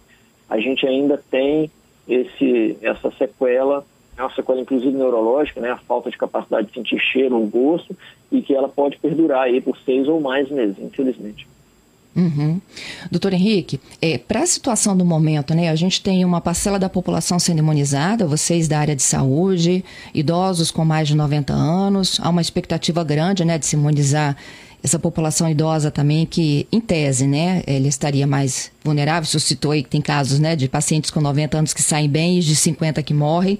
A 0.49 0.59
gente 0.59 0.85
ainda 0.85 1.21
tem 1.31 1.71
esse, 2.07 2.77
essa 2.81 3.11
sequela 3.11 3.85
é 4.17 4.21
uma 4.21 4.33
sequela 4.33 4.61
inclusive 4.61 4.95
neurológica, 4.95 5.59
né, 5.59 5.71
a 5.71 5.77
falta 5.77 6.11
de 6.11 6.17
capacidade 6.17 6.67
de 6.67 6.73
sentir 6.73 6.99
cheiro 6.99 7.35
ou 7.35 7.47
gosto, 7.47 7.97
e 8.31 8.41
que 8.41 8.53
ela 8.53 8.69
pode 8.69 8.97
perdurar 8.97 9.43
aí 9.43 9.59
por 9.59 9.75
seis 9.79 10.07
ou 10.07 10.21
mais 10.21 10.49
meses, 10.49 10.77
infelizmente. 10.79 11.47
Uhum. 12.15 12.61
Doutor 13.09 13.33
Henrique, 13.33 13.79
é, 14.01 14.19
para 14.19 14.43
a 14.43 14.47
situação 14.47 14.95
do 14.95 15.03
momento, 15.03 15.55
né, 15.55 15.69
a 15.69 15.75
gente 15.75 16.01
tem 16.01 16.23
uma 16.23 16.39
parcela 16.39 16.77
da 16.77 16.87
população 16.87 17.39
sendo 17.39 17.59
imunizada, 17.59 18.27
vocês 18.27 18.67
da 18.67 18.79
área 18.79 18.95
de 18.95 19.01
saúde, 19.01 19.83
idosos 20.13 20.69
com 20.69 20.85
mais 20.85 21.07
de 21.07 21.15
90 21.15 21.53
anos, 21.53 22.19
há 22.21 22.29
uma 22.29 22.41
expectativa 22.41 23.03
grande 23.03 23.43
né, 23.43 23.57
de 23.57 23.65
se 23.65 23.75
imunizar 23.75 24.37
essa 24.83 24.99
população 24.99 25.49
idosa 25.49 25.89
também, 25.89 26.25
que 26.25 26.67
em 26.69 26.81
tese, 26.81 27.25
né, 27.25 27.63
ele 27.65 27.87
estaria 27.87 28.27
mais 28.27 28.69
vulnerável. 28.83 29.25
Suscitou 29.25 29.71
aí 29.71 29.81
que 29.81 29.89
tem 29.89 30.01
casos 30.01 30.39
né, 30.39 30.57
de 30.57 30.67
pacientes 30.67 31.09
com 31.09 31.21
90 31.21 31.57
anos 31.57 31.73
que 31.73 31.81
saem 31.81 32.09
bem 32.09 32.39
e 32.39 32.41
de 32.41 32.53
50 32.53 33.01
que 33.01 33.13
morrem. 33.13 33.57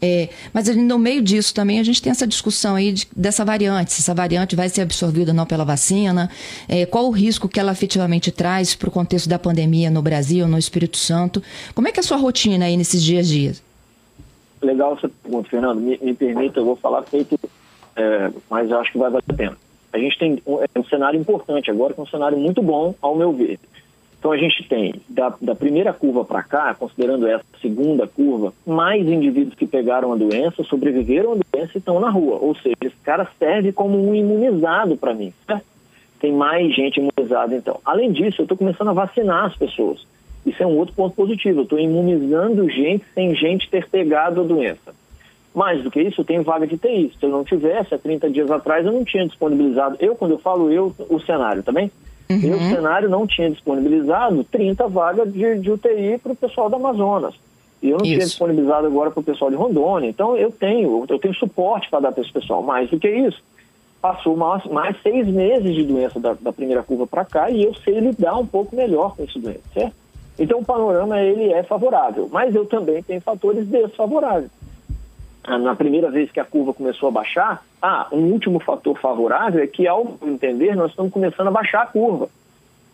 É, 0.00 0.28
mas 0.52 0.68
no 0.76 0.98
meio 0.98 1.22
disso 1.22 1.54
também 1.54 1.80
a 1.80 1.82
gente 1.82 2.02
tem 2.02 2.10
essa 2.10 2.26
discussão 2.26 2.74
aí 2.74 2.92
de, 2.92 3.08
dessa 3.16 3.44
variante, 3.44 3.92
se 3.92 4.02
essa 4.02 4.14
variante 4.14 4.54
vai 4.54 4.68
ser 4.68 4.82
absorvida 4.82 5.30
ou 5.30 5.34
não 5.34 5.46
pela 5.46 5.64
vacina, 5.64 6.30
é, 6.68 6.84
qual 6.84 7.06
o 7.06 7.10
risco 7.10 7.48
que 7.48 7.58
ela 7.58 7.72
efetivamente 7.72 8.30
traz 8.30 8.74
para 8.74 8.88
o 8.88 8.92
contexto 8.92 9.28
da 9.28 9.38
pandemia 9.38 9.90
no 9.90 10.02
Brasil, 10.02 10.46
no 10.46 10.58
Espírito 10.58 10.98
Santo. 10.98 11.42
Como 11.74 11.88
é 11.88 11.92
que 11.92 11.98
é 11.98 12.02
a 12.02 12.04
sua 12.04 12.18
rotina 12.18 12.66
aí 12.66 12.76
nesses 12.76 13.02
dias 13.02 13.26
a 13.26 13.30
dias? 13.30 13.62
Legal 14.62 14.94
essa 14.94 15.08
pergunta, 15.08 15.48
Fernando. 15.48 15.80
Me, 15.80 15.98
me 16.02 16.14
permita, 16.14 16.60
eu 16.60 16.64
vou 16.64 16.76
falar 16.76 17.02
feito, 17.02 17.38
é, 17.94 18.30
mas 18.50 18.70
acho 18.70 18.92
que 18.92 18.98
vai 18.98 19.10
valer 19.10 19.24
a 19.28 19.34
pena. 19.34 19.56
A 19.92 19.98
gente 19.98 20.18
tem 20.18 20.42
um, 20.46 20.58
é 20.62 20.78
um 20.78 20.84
cenário 20.84 21.18
importante 21.18 21.70
agora, 21.70 21.94
que 21.94 22.00
é 22.00 22.02
um 22.02 22.06
cenário 22.06 22.36
muito 22.36 22.62
bom, 22.62 22.94
ao 23.00 23.16
meu 23.16 23.32
ver. 23.32 23.58
Então 24.18 24.32
a 24.32 24.36
gente 24.36 24.66
tem, 24.68 24.94
da, 25.08 25.34
da 25.40 25.54
primeira 25.54 25.92
curva 25.92 26.24
para 26.24 26.42
cá, 26.42 26.74
considerando 26.74 27.26
essa 27.26 27.44
segunda 27.60 28.06
curva, 28.06 28.52
mais 28.66 29.06
indivíduos 29.06 29.54
que 29.54 29.66
pegaram 29.66 30.12
a 30.12 30.16
doença, 30.16 30.64
sobreviveram 30.64 31.32
à 31.32 31.36
doença 31.36 31.72
e 31.74 31.78
estão 31.78 32.00
na 32.00 32.10
rua. 32.10 32.38
Ou 32.40 32.54
seja, 32.56 32.76
esse 32.82 32.96
cara 33.04 33.28
serve 33.38 33.72
como 33.72 33.96
um 33.96 34.14
imunizado 34.14 34.96
para 34.96 35.14
mim. 35.14 35.32
Certo? 35.46 35.64
Tem 36.18 36.32
mais 36.32 36.74
gente 36.74 36.98
imunizada 36.98 37.54
então. 37.54 37.78
Além 37.84 38.10
disso, 38.10 38.40
eu 38.40 38.44
estou 38.44 38.56
começando 38.56 38.88
a 38.88 38.94
vacinar 38.94 39.44
as 39.44 39.56
pessoas. 39.56 40.06
Isso 40.44 40.62
é 40.62 40.66
um 40.66 40.76
outro 40.76 40.94
ponto 40.94 41.14
positivo. 41.14 41.60
Eu 41.60 41.64
estou 41.64 41.78
imunizando 41.78 42.68
gente 42.70 43.04
sem 43.14 43.34
gente 43.34 43.68
ter 43.68 43.88
pegado 43.88 44.40
a 44.40 44.44
doença. 44.44 44.94
Mais 45.54 45.82
do 45.82 45.90
que 45.90 46.00
isso, 46.00 46.20
eu 46.20 46.24
tenho 46.24 46.42
vaga 46.42 46.66
de 46.66 46.76
TI. 46.76 47.12
Se 47.18 47.24
eu 47.24 47.30
não 47.30 47.42
tivesse, 47.42 47.94
há 47.94 47.98
30 47.98 48.30
dias 48.30 48.50
atrás, 48.50 48.84
eu 48.84 48.92
não 48.92 49.04
tinha 49.04 49.26
disponibilizado. 49.26 49.96
Eu, 50.00 50.14
quando 50.14 50.32
eu 50.32 50.38
falo 50.38 50.70
eu, 50.70 50.94
o 51.08 51.18
cenário, 51.20 51.62
também. 51.62 51.88
Tá 51.88 51.94
Uhum. 52.28 52.40
E 52.40 52.50
o 52.50 52.58
cenário 52.58 53.08
não 53.08 53.26
tinha 53.26 53.50
disponibilizado 53.50 54.42
30 54.44 54.88
vagas 54.88 55.32
de, 55.32 55.58
de 55.58 55.70
UTI 55.70 56.18
para 56.22 56.32
o 56.32 56.36
pessoal 56.36 56.68
do 56.68 56.76
Amazonas. 56.76 57.34
E 57.82 57.90
eu 57.90 57.98
não 57.98 58.04
Isso. 58.04 58.14
tinha 58.14 58.26
disponibilizado 58.26 58.86
agora 58.86 59.10
para 59.10 59.20
o 59.20 59.24
pessoal 59.24 59.50
de 59.50 59.56
Rondônia. 59.56 60.08
Então 60.08 60.36
eu 60.36 60.50
tenho, 60.50 61.04
eu 61.08 61.18
tenho 61.18 61.34
suporte 61.34 61.88
para 61.88 62.00
dar 62.00 62.12
para 62.12 62.22
esse 62.22 62.32
pessoal. 62.32 62.62
Mais 62.62 62.90
do 62.90 62.98
que 62.98 63.08
isso, 63.08 63.40
passou 64.00 64.36
mais, 64.36 64.64
mais 64.64 65.00
seis 65.02 65.26
meses 65.26 65.74
de 65.74 65.84
doença 65.84 66.18
da, 66.18 66.34
da 66.34 66.52
primeira 66.52 66.82
curva 66.82 67.06
para 67.06 67.24
cá 67.24 67.50
e 67.50 67.64
eu 67.64 67.74
sei 67.74 68.00
lidar 68.00 68.36
um 68.36 68.46
pouco 68.46 68.74
melhor 68.74 69.14
com 69.16 69.24
esse 69.24 69.38
doença, 69.38 69.62
certo? 69.72 69.94
Então 70.38 70.58
o 70.58 70.64
panorama 70.64 71.20
ele 71.20 71.52
é 71.52 71.62
favorável, 71.62 72.28
mas 72.30 72.54
eu 72.54 72.66
também 72.66 73.02
tenho 73.02 73.20
fatores 73.20 73.66
desfavoráveis. 73.66 74.50
Na 75.46 75.76
primeira 75.76 76.10
vez 76.10 76.32
que 76.32 76.40
a 76.40 76.44
curva 76.44 76.74
começou 76.74 77.08
a 77.08 77.12
baixar, 77.12 77.64
ah, 77.80 78.08
um 78.10 78.32
último 78.32 78.58
fator 78.58 78.98
favorável 78.98 79.62
é 79.62 79.66
que, 79.66 79.86
ao 79.86 80.16
entender, 80.22 80.74
nós 80.74 80.90
estamos 80.90 81.12
começando 81.12 81.46
a 81.46 81.52
baixar 81.52 81.82
a 81.82 81.86
curva. 81.86 82.28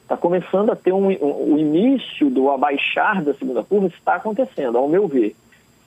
Está 0.02 0.18
começando 0.18 0.70
a 0.70 0.76
ter 0.76 0.92
um, 0.92 1.08
um, 1.08 1.54
o 1.54 1.58
início 1.58 2.28
do 2.28 2.50
abaixar 2.50 3.22
da 3.22 3.32
segunda 3.32 3.64
curva 3.64 3.86
está 3.86 4.16
acontecendo, 4.16 4.76
ao 4.76 4.86
meu 4.86 5.08
ver. 5.08 5.34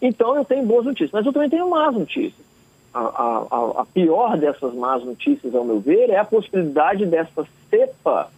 Então 0.02 0.36
eu 0.36 0.44
tenho 0.44 0.66
boas 0.66 0.86
notícias, 0.86 1.12
mas 1.12 1.26
eu 1.26 1.32
também 1.32 1.50
tenho 1.50 1.70
más 1.70 1.94
notícias. 1.94 2.46
A, 2.92 3.00
a, 3.00 3.82
a 3.82 3.86
pior 3.94 4.36
dessas 4.38 4.74
más 4.74 5.04
notícias, 5.04 5.54
ao 5.54 5.64
meu 5.64 5.80
ver, 5.80 6.10
é 6.10 6.18
a 6.18 6.26
possibilidade 6.26 7.06
dessa 7.06 7.46
cepa 7.70 8.32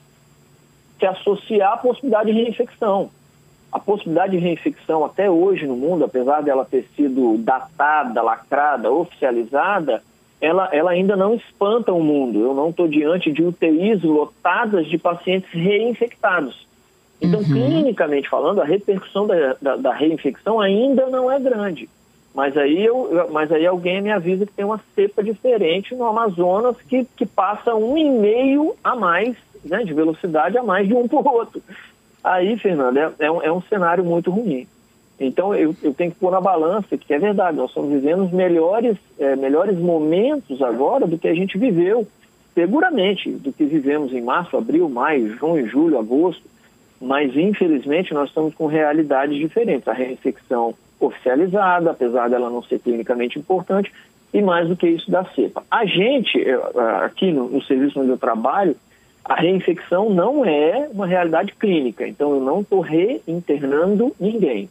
se 0.99 1.05
associar 1.05 1.73
à 1.73 1.77
possibilidade 1.77 2.33
de 2.33 2.41
reinfecção. 2.41 3.09
A 3.71 3.79
possibilidade 3.79 4.31
de 4.31 4.37
reinfecção 4.37 5.03
até 5.03 5.29
hoje 5.29 5.67
no 5.67 5.75
mundo, 5.75 6.05
apesar 6.05 6.41
dela 6.41 6.65
ter 6.65 6.87
sido 6.95 7.37
datada, 7.37 8.21
lacrada, 8.21 8.91
oficializada, 8.91 10.01
ela, 10.39 10.69
ela 10.71 10.91
ainda 10.91 11.15
não 11.15 11.35
espanta 11.35 11.91
o 11.91 12.01
mundo. 12.01 12.39
Eu 12.39 12.53
não 12.53 12.69
estou 12.69 12.87
diante 12.87 13.31
de 13.31 13.43
UTIs 13.43 14.03
lotadas 14.03 14.87
de 14.87 14.97
pacientes 14.97 15.49
reinfectados. 15.51 16.67
Então, 17.19 17.39
uhum. 17.39 17.45
clinicamente 17.45 18.29
falando, 18.29 18.61
a 18.61 18.65
repercussão 18.65 19.25
da, 19.25 19.55
da, 19.59 19.75
da, 19.75 19.93
reinfecção 19.93 20.59
ainda 20.59 21.07
não 21.07 21.31
é 21.31 21.39
grande. 21.39 21.89
Mas 22.33 22.55
aí, 22.55 22.85
eu, 22.85 23.27
mas 23.31 23.51
aí 23.51 23.65
alguém 23.65 24.01
me 24.01 24.11
avisa 24.11 24.45
que 24.45 24.53
tem 24.53 24.63
uma 24.63 24.79
cepa 24.93 25.23
diferente 25.23 25.95
no 25.95 26.05
Amazonas 26.05 26.75
que, 26.87 27.07
que 27.15 27.25
passa 27.25 27.73
um 27.73 27.97
e 27.97 28.07
meio 28.07 28.75
a 28.83 28.95
mais, 28.95 29.35
né, 29.65 29.83
de 29.83 29.93
velocidade 29.93 30.55
a 30.57 30.63
mais 30.63 30.87
de 30.87 30.93
um 30.93 31.07
para 31.07 31.17
o 31.17 31.27
outro. 31.27 31.63
Aí, 32.33 32.57
Fernando, 32.57 32.97
é, 32.97 33.11
é, 33.19 33.31
um, 33.31 33.41
é 33.41 33.51
um 33.51 33.61
cenário 33.61 34.03
muito 34.03 34.31
ruim. 34.31 34.67
Então, 35.19 35.55
eu, 35.55 35.75
eu 35.81 35.93
tenho 35.93 36.11
que 36.11 36.19
pôr 36.19 36.31
na 36.31 36.41
balança 36.41 36.97
que 36.97 37.13
é 37.13 37.17
verdade, 37.17 37.57
nós 37.57 37.69
estamos 37.69 37.91
vivendo 37.91 38.25
os 38.25 38.31
melhores, 38.31 38.97
é, 39.17 39.35
melhores 39.35 39.77
momentos 39.77 40.61
agora 40.61 41.07
do 41.07 41.17
que 41.17 41.27
a 41.27 41.33
gente 41.33 41.57
viveu, 41.57 42.07
seguramente, 42.53 43.31
do 43.31 43.51
que 43.51 43.65
vivemos 43.65 44.13
em 44.13 44.21
março, 44.21 44.55
abril, 44.55 44.87
maio, 44.87 45.35
junho, 45.37 45.67
julho, 45.67 45.97
agosto 45.97 46.43
mas 46.99 47.35
infelizmente 47.35 48.13
nós 48.13 48.29
estamos 48.29 48.53
com 48.55 48.65
realidades 48.65 49.37
diferentes. 49.37 49.87
A 49.87 49.93
reinfecção 49.93 50.73
oficializada, 50.99 51.91
apesar 51.91 52.29
dela 52.29 52.49
não 52.49 52.63
ser 52.63 52.79
clinicamente 52.79 53.37
importante, 53.37 53.91
e 54.33 54.41
mais 54.41 54.67
do 54.67 54.75
que 54.75 54.87
isso 54.87 55.09
da 55.09 55.23
cepa. 55.25 55.63
A 55.69 55.85
gente, 55.85 56.43
aqui 57.03 57.31
no, 57.31 57.47
no 57.47 57.63
serviço 57.63 57.99
onde 57.99 58.09
eu 58.09 58.17
trabalho, 58.17 58.75
a 59.27 59.35
reinfecção 59.35 60.09
não 60.09 60.45
é 60.45 60.87
uma 60.91 61.05
realidade 61.05 61.53
clínica, 61.53 62.07
então 62.07 62.33
eu 62.33 62.41
não 62.41 62.61
estou 62.61 62.79
reinternando 62.79 64.15
ninguém. 64.19 64.69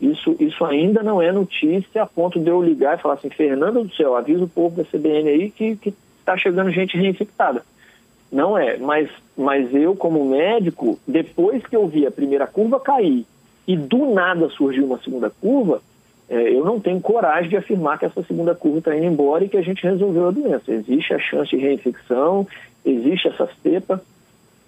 Isso, 0.00 0.36
isso 0.38 0.64
ainda 0.64 1.02
não 1.02 1.20
é 1.20 1.32
notícia 1.32 2.02
a 2.02 2.06
ponto 2.06 2.38
de 2.38 2.48
eu 2.48 2.62
ligar 2.62 2.96
e 2.96 3.02
falar 3.02 3.14
assim, 3.14 3.28
Fernando 3.28 3.82
do 3.82 3.94
céu, 3.94 4.14
avisa 4.14 4.44
o 4.44 4.48
povo 4.48 4.76
da 4.76 4.84
CBN 4.84 5.28
aí 5.28 5.50
que 5.50 5.92
está 6.20 6.36
chegando 6.36 6.70
gente 6.70 6.96
reinfectada. 6.96 7.64
Não 8.30 8.56
é, 8.56 8.76
mas, 8.76 9.10
mas 9.36 9.74
eu, 9.74 9.96
como 9.96 10.24
médico, 10.24 10.98
depois 11.06 11.66
que 11.66 11.74
eu 11.74 11.88
vi 11.88 12.06
a 12.06 12.10
primeira 12.10 12.46
curva 12.46 12.78
cair 12.78 13.26
e 13.66 13.76
do 13.76 14.14
nada 14.14 14.48
surgiu 14.50 14.84
uma 14.84 14.98
segunda 14.98 15.30
curva, 15.30 15.82
eu 16.28 16.64
não 16.64 16.78
tenho 16.78 17.00
coragem 17.00 17.48
de 17.48 17.56
afirmar 17.56 17.98
que 17.98 18.04
essa 18.04 18.22
segunda 18.22 18.54
curva 18.54 18.78
está 18.78 18.96
indo 18.96 19.06
embora 19.06 19.44
e 19.44 19.48
que 19.48 19.56
a 19.56 19.62
gente 19.62 19.82
resolveu 19.82 20.28
a 20.28 20.30
doença. 20.30 20.72
Existe 20.72 21.14
a 21.14 21.18
chance 21.18 21.50
de 21.50 21.56
reinfecção, 21.56 22.46
existe 22.84 23.28
essa 23.28 23.48
cepa. 23.62 24.02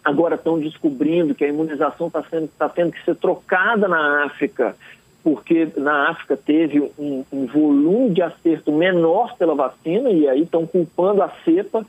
Agora 0.02 0.36
estão 0.36 0.58
descobrindo 0.58 1.34
que 1.34 1.44
a 1.44 1.48
imunização 1.48 2.06
está 2.06 2.24
tá 2.58 2.68
tendo 2.68 2.92
que 2.92 3.04
ser 3.04 3.16
trocada 3.16 3.86
na 3.86 4.24
África, 4.24 4.74
porque 5.22 5.68
na 5.76 6.08
África 6.08 6.36
teve 6.36 6.80
um, 6.98 7.24
um 7.30 7.46
volume 7.46 8.10
de 8.10 8.22
acerto 8.22 8.72
menor 8.72 9.36
pela 9.36 9.54
vacina, 9.54 10.10
e 10.10 10.26
aí 10.26 10.42
estão 10.42 10.66
culpando 10.66 11.22
a 11.22 11.30
cepa 11.44 11.84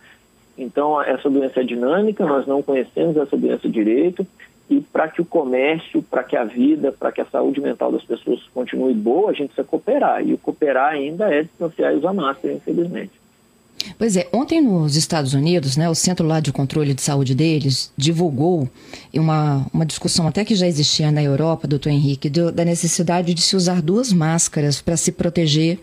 então, 0.62 1.02
essa 1.02 1.30
doença 1.30 1.62
é 1.62 1.64
dinâmica, 1.64 2.26
nós 2.26 2.46
não 2.46 2.62
conhecemos 2.62 3.18
essa 3.18 3.36
doença 3.36 3.68
direito, 3.68 4.26
e 4.72 4.80
para 4.80 5.10
que 5.10 5.22
o 5.22 5.26
comércio, 5.26 6.02
para 6.02 6.24
que 6.24 6.38
a 6.38 6.46
vida, 6.46 6.94
para 6.94 7.12
que 7.12 7.20
a 7.20 7.26
saúde 7.26 7.60
mental 7.60 7.92
das 7.92 8.04
pessoas 8.04 8.40
continue 8.54 8.94
boa, 8.94 9.30
a 9.30 9.34
gente 9.34 9.48
precisa 9.48 9.68
cooperar. 9.68 10.26
E 10.26 10.34
o 10.34 10.38
cooperar 10.38 10.94
ainda 10.94 11.26
é 11.32 11.44
distanciar 11.44 11.94
e 11.94 11.98
usar 11.98 12.14
máscara, 12.14 12.54
infelizmente. 12.54 13.12
Pois 13.98 14.16
é, 14.16 14.30
ontem 14.32 14.62
nos 14.62 14.96
Estados 14.96 15.34
Unidos, 15.34 15.76
né, 15.76 15.90
o 15.90 15.96
Centro 15.96 16.26
lá 16.26 16.40
de 16.40 16.54
Controle 16.54 16.94
de 16.94 17.02
Saúde 17.02 17.36
deles 17.36 17.92
divulgou 17.98 18.70
uma, 19.14 19.66
uma 19.74 19.86
discussão 19.86 20.26
até 20.26 20.46
que 20.46 20.56
já 20.56 20.68
existia 20.68 21.12
na 21.12 21.22
Europa, 21.22 21.68
doutor 21.68 21.90
Henrique, 21.90 22.30
do, 22.30 22.50
da 22.50 22.64
necessidade 22.64 23.34
de 23.34 23.42
se 23.42 23.56
usar 23.58 23.82
duas 23.82 24.14
máscaras 24.14 24.82
para 24.82 24.96
se 24.96 25.12
proteger 25.12 25.80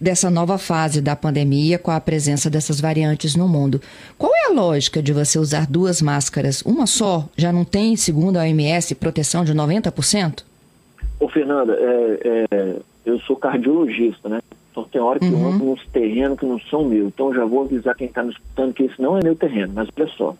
dessa 0.00 0.30
nova 0.30 0.56
fase 0.56 1.02
da 1.02 1.14
pandemia 1.14 1.78
com 1.78 1.90
a 1.90 2.00
presença 2.00 2.48
dessas 2.48 2.80
variantes 2.80 3.36
no 3.36 3.46
mundo. 3.46 3.80
Qual 4.16 4.32
é 4.34 4.46
a 4.46 4.52
lógica 4.52 5.02
de 5.02 5.12
você 5.12 5.38
usar 5.38 5.66
duas 5.66 6.00
máscaras? 6.00 6.62
Uma 6.62 6.86
só 6.86 7.28
já 7.36 7.52
não 7.52 7.64
tem, 7.64 7.96
segundo 7.96 8.38
a 8.38 8.40
OMS, 8.40 8.94
proteção 8.94 9.44
de 9.44 9.54
90%? 9.54 10.42
Ô, 11.18 11.28
Fernanda, 11.28 11.76
é, 11.78 12.46
é, 12.50 12.76
eu 13.04 13.20
sou 13.20 13.36
cardiologista, 13.36 14.28
né? 14.28 14.40
Então 14.70 14.84
tem 14.84 15.00
hora 15.00 15.18
que 15.18 15.26
uhum. 15.26 15.42
eu 15.42 15.48
ando 15.48 15.64
nos 15.64 15.86
terrenos 15.88 16.38
que 16.38 16.46
não 16.46 16.58
são 16.58 16.84
meus. 16.84 17.08
Então 17.08 17.34
já 17.34 17.44
vou 17.44 17.64
avisar 17.64 17.94
quem 17.94 18.06
está 18.06 18.22
me 18.22 18.30
escutando 18.30 18.72
que 18.72 18.84
esse 18.84 19.02
não 19.02 19.18
é 19.18 19.22
meu 19.22 19.36
terreno. 19.36 19.72
Mas 19.74 19.88
olha 19.96 20.08
só, 20.16 20.36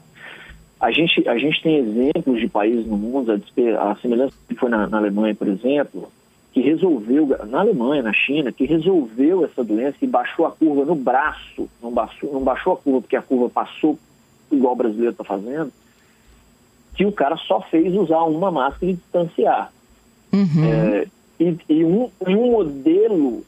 a 0.81 0.91
gente, 0.91 1.29
a 1.29 1.37
gente 1.37 1.63
tem 1.63 1.77
exemplos 1.77 2.41
de 2.41 2.49
países 2.49 2.87
no 2.87 2.97
mundo, 2.97 3.33
a, 3.33 3.91
a 3.91 3.97
semelhança 3.97 4.35
que 4.49 4.55
foi 4.55 4.71
na, 4.71 4.87
na 4.87 4.97
Alemanha, 4.97 5.35
por 5.35 5.49
exemplo, 5.49 6.11
que 6.53 6.61
resolveu, 6.61 7.29
na 7.47 7.61
Alemanha, 7.61 8.03
na 8.03 8.13
China, 8.13 8.51
que 8.51 8.65
resolveu 8.67 9.45
essa 9.45 9.63
doença 9.63 9.97
e 10.03 10.07
baixou 10.07 10.47
a 10.47 10.51
curva 10.51 10.85
no 10.85 10.97
braço, 10.97 11.69
não 11.81 11.93
baixou, 11.93 12.33
não 12.33 12.43
baixou 12.43 12.73
a 12.73 12.77
curva 12.77 13.01
porque 13.03 13.17
a 13.17 13.23
curva 13.23 13.49
passou 13.49 13.97
igual 14.51 14.73
o 14.73 14.77
brasileiro 14.77 15.13
está 15.13 15.25
fazendo, 15.25 15.73
que 16.95 17.07
o 17.07 17.13
cara 17.13 17.37
só 17.37 17.61
fez 17.61 17.95
usar 17.95 18.23
uma 18.25 18.51
máscara 18.51 18.91
e 18.91 18.95
distanciar. 18.95 19.73
Uhum. 20.33 20.65
É, 20.65 21.07
e, 21.39 21.57
e, 21.69 21.85
um, 21.85 22.11
um 22.27 22.51
modelo 22.51 23.45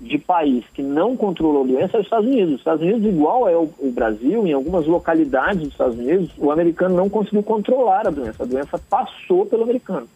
de 0.00 0.18
país 0.18 0.64
que 0.72 0.82
não 0.82 1.16
controlou 1.16 1.64
a 1.64 1.66
doença 1.66 1.96
é 1.96 2.00
os 2.00 2.06
Estados 2.06 2.28
Unidos. 2.28 2.54
Os 2.54 2.60
Estados 2.60 2.82
Unidos, 2.82 3.04
igual 3.04 3.48
é 3.48 3.56
o, 3.56 3.68
o, 3.78 3.90
Brasil, 3.90 4.46
em 4.46 4.52
algumas 4.52 4.86
localidades 4.86 5.62
dos 5.62 5.72
Estados 5.72 5.98
Unidos, 5.98 6.30
o 6.38 6.52
americano 6.52 6.94
não 6.94 7.08
conseguiu 7.08 7.42
controlar 7.42 8.06
a 8.06 8.10
doença. 8.10 8.44
A 8.44 8.46
doença 8.46 8.78
passou 8.78 9.44
pelo 9.46 9.64
americano. 9.64 10.08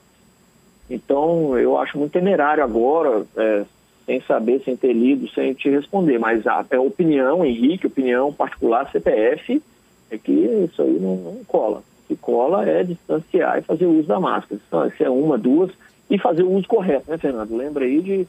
Então, 0.94 1.58
eu 1.58 1.78
acho 1.78 1.98
muito 1.98 2.12
temerário 2.12 2.62
agora, 2.62 3.24
é, 3.36 3.64
sem 4.04 4.20
saber, 4.22 4.60
sem 4.64 4.76
ter 4.76 4.92
lido, 4.92 5.28
sem 5.30 5.54
te 5.54 5.70
responder. 5.70 6.18
Mas 6.18 6.46
a, 6.46 6.64
é 6.70 6.78
opinião, 6.78 7.44
Henrique, 7.44 7.86
opinião 7.86 8.32
particular, 8.32 8.90
CPF, 8.90 9.62
é 10.10 10.18
que 10.18 10.32
isso 10.32 10.82
aí 10.82 10.98
não, 11.00 11.16
não 11.16 11.44
cola. 11.44 11.78
O 11.78 12.08
que 12.08 12.16
cola 12.16 12.68
é 12.68 12.84
distanciar 12.84 13.58
e 13.58 13.62
fazer 13.62 13.86
uso 13.86 14.06
da 14.06 14.20
máscara. 14.20 14.60
Então, 14.66 14.90
se 14.90 15.02
é 15.02 15.08
uma, 15.08 15.38
duas, 15.38 15.70
e 16.10 16.18
fazer 16.18 16.42
o 16.42 16.50
uso 16.50 16.68
correto, 16.68 17.10
né, 17.10 17.16
Fernando? 17.16 17.56
Lembra 17.56 17.84
aí 17.84 18.00
de 18.02 18.28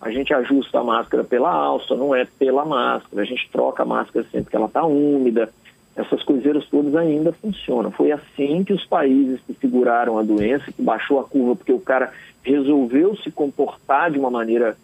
a 0.00 0.10
gente 0.10 0.32
ajusta 0.32 0.78
a 0.78 0.84
máscara 0.84 1.24
pela 1.24 1.50
alça, 1.50 1.96
não 1.96 2.14
é 2.14 2.24
pela 2.38 2.64
máscara. 2.64 3.22
A 3.22 3.24
gente 3.24 3.48
troca 3.50 3.82
a 3.82 3.86
máscara 3.86 4.24
sempre 4.30 4.50
que 4.50 4.56
ela 4.56 4.66
está 4.66 4.84
úmida 4.84 5.50
essas 5.96 6.22
coiseiras 6.22 6.66
todas 6.66 6.94
ainda 6.94 7.32
funcionam. 7.32 7.90
Foi 7.90 8.10
assim 8.10 8.64
que 8.64 8.72
os 8.72 8.84
países 8.84 9.40
que 9.46 9.54
seguraram 9.54 10.18
a 10.18 10.22
doença, 10.22 10.72
que 10.72 10.82
baixou 10.82 11.20
a 11.20 11.24
curva 11.24 11.56
porque 11.56 11.72
o 11.72 11.80
cara 11.80 12.12
resolveu 12.42 13.16
se 13.16 13.30
comportar 13.30 14.10
de 14.10 14.18
uma 14.18 14.30
maneira 14.30 14.76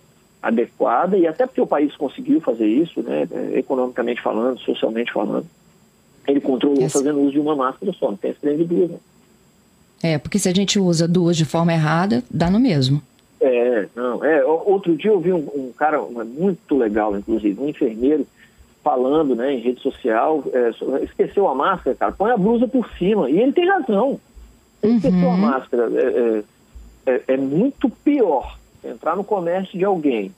adequada 0.42 1.18
e 1.18 1.26
até 1.26 1.46
porque 1.46 1.60
o 1.60 1.66
país 1.66 1.94
conseguiu 1.96 2.40
fazer 2.40 2.66
isso, 2.66 3.02
né, 3.02 3.28
economicamente 3.54 4.22
falando, 4.22 4.58
socialmente 4.60 5.12
falando, 5.12 5.46
ele 6.26 6.40
controlou 6.40 6.82
Essa... 6.82 6.98
fazendo 6.98 7.20
uso 7.20 7.32
de 7.32 7.40
uma 7.40 7.56
máscara 7.56 7.92
só, 7.92 8.10
não 8.10 8.16
tem 8.16 8.30
esse 8.30 8.56
de 8.56 8.64
duas. 8.64 8.90
Né? 8.90 8.98
É, 10.02 10.18
porque 10.18 10.38
se 10.38 10.48
a 10.48 10.54
gente 10.54 10.78
usa 10.78 11.06
duas 11.06 11.36
de 11.36 11.44
forma 11.44 11.72
errada, 11.72 12.22
dá 12.30 12.50
no 12.50 12.58
mesmo. 12.58 13.02
É, 13.40 13.86
não, 13.94 14.24
é. 14.24 14.44
Outro 14.44 14.96
dia 14.96 15.10
eu 15.10 15.20
vi 15.20 15.32
um, 15.32 15.46
um 15.54 15.72
cara 15.76 16.00
muito 16.00 16.76
legal, 16.76 17.16
inclusive, 17.16 17.60
um 17.60 17.68
enfermeiro, 17.68 18.26
falando 18.82 19.34
né, 19.34 19.54
em 19.54 19.60
rede 19.60 19.80
social, 19.80 20.42
é, 20.52 21.04
esqueceu 21.04 21.48
a 21.48 21.54
máscara, 21.54 21.96
cara, 21.96 22.12
põe 22.12 22.30
a 22.30 22.36
blusa 22.36 22.66
por 22.66 22.88
cima. 22.96 23.30
E 23.30 23.38
ele 23.38 23.52
tem 23.52 23.68
razão. 23.68 24.18
Ele 24.82 24.92
uhum. 24.92 24.98
esqueceu 24.98 25.30
a 25.30 25.36
máscara. 25.36 25.90
É, 25.92 26.42
é, 27.06 27.14
é, 27.14 27.22
é, 27.28 27.36
muito 27.36 27.88
pior 27.88 28.58
entrar 28.84 29.16
no 29.16 29.24
comércio 29.24 29.78
de 29.78 29.84
alguém 29.84 30.32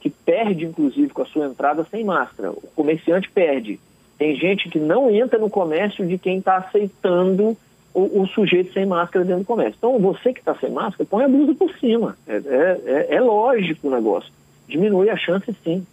que 0.00 0.10
perde, 0.10 0.64
inclusive, 0.64 1.08
com 1.08 1.22
a 1.22 1.26
sua 1.26 1.46
entrada 1.46 1.86
sem 1.90 2.04
máscara. 2.04 2.50
O 2.50 2.68
comerciante 2.74 3.30
perde. 3.30 3.80
Tem 4.16 4.36
gente 4.36 4.68
que 4.68 4.78
não 4.78 5.10
entra 5.10 5.38
no 5.38 5.50
comércio 5.50 6.06
de 6.06 6.18
quem 6.18 6.38
está 6.38 6.56
aceitando 6.56 7.56
o, 7.94 8.22
o, 8.22 8.26
sujeito 8.28 8.72
sem 8.72 8.84
máscara 8.84 9.24
dentro 9.24 9.42
do 9.42 9.46
comércio. 9.46 9.76
Então, 9.78 9.98
você 9.98 10.32
que 10.32 10.40
está 10.40 10.54
sem 10.54 10.70
máscara, 10.70 11.08
põe 11.08 11.24
a 11.24 11.28
blusa 11.28 11.54
por 11.54 11.72
cima. 11.78 12.16
É, 12.26 12.36
é, 12.36 12.80
é, 12.84 13.14
é 13.16 13.20
lógico 13.20 13.88
o 13.88 13.90
negócio. 13.90 14.30
Diminui 14.68 15.08
a 15.08 15.16
chance, 15.16 15.54
sim. 15.64 15.84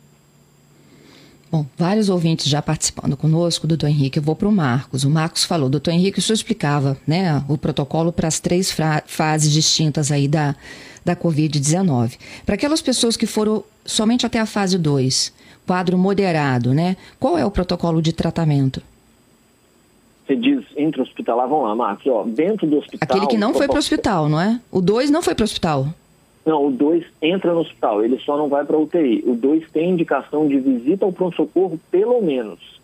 Bom, 1.55 1.65
vários 1.77 2.09
ouvintes 2.09 2.47
já 2.47 2.61
participando 2.61 3.15
conosco, 3.15 3.65
doutor 3.65 3.87
Henrique. 3.87 4.19
Eu 4.19 4.23
vou 4.23 4.35
para 4.35 4.49
o 4.49 4.51
Marcos. 4.51 5.05
O 5.05 5.09
Marcos 5.09 5.45
falou, 5.45 5.69
doutor 5.69 5.91
Henrique, 5.91 6.19
o 6.19 6.21
senhor 6.21 6.35
explicava 6.35 6.97
né, 7.07 7.41
o 7.47 7.57
protocolo 7.57 8.11
para 8.11 8.27
as 8.27 8.41
três 8.41 8.75
fases 9.05 9.53
distintas 9.53 10.11
aí 10.11 10.27
da, 10.27 10.53
da 11.05 11.15
Covid-19. 11.15 12.17
Para 12.45 12.55
aquelas 12.55 12.81
pessoas 12.81 13.15
que 13.15 13.25
foram 13.25 13.63
somente 13.85 14.25
até 14.25 14.37
a 14.37 14.45
fase 14.45 14.77
2, 14.77 15.33
quadro 15.65 15.97
moderado, 15.97 16.73
né? 16.73 16.97
Qual 17.17 17.37
é 17.37 17.45
o 17.45 17.51
protocolo 17.51 18.01
de 18.01 18.11
tratamento? 18.11 18.81
Você 20.27 20.35
diz 20.35 20.65
intra-hospitalar, 20.75 21.47
vamos 21.47 21.69
lá, 21.69 21.73
Marcos, 21.73 22.05
ó, 22.07 22.25
dentro 22.25 22.67
do 22.67 22.79
hospital... 22.79 22.99
Aquele 23.01 23.27
que 23.27 23.37
não 23.37 23.53
foi 23.53 23.67
para 23.67 23.77
o 23.77 23.79
hospital, 23.79 24.27
não 24.27 24.41
é? 24.41 24.59
O 24.69 24.81
2 24.81 25.09
não 25.09 25.21
foi 25.21 25.33
para 25.33 25.43
o 25.43 25.45
hospital. 25.45 25.87
Não, 26.45 26.67
o 26.67 26.71
2 26.71 27.03
entra 27.21 27.53
no 27.53 27.62
hospital, 27.62 28.03
ele 28.03 28.19
só 28.19 28.38
não 28.38 28.47
vai 28.47 28.63
para 28.63 28.77
UTI. 28.77 29.23
O 29.25 29.34
2 29.36 29.71
tem 29.71 29.89
indicação 29.89 30.47
de 30.47 30.60
visita 30.60 31.03
ao 31.03 31.12
pronto-socorro, 31.12 31.79
pelo 31.89 32.21
menos. 32.21 32.79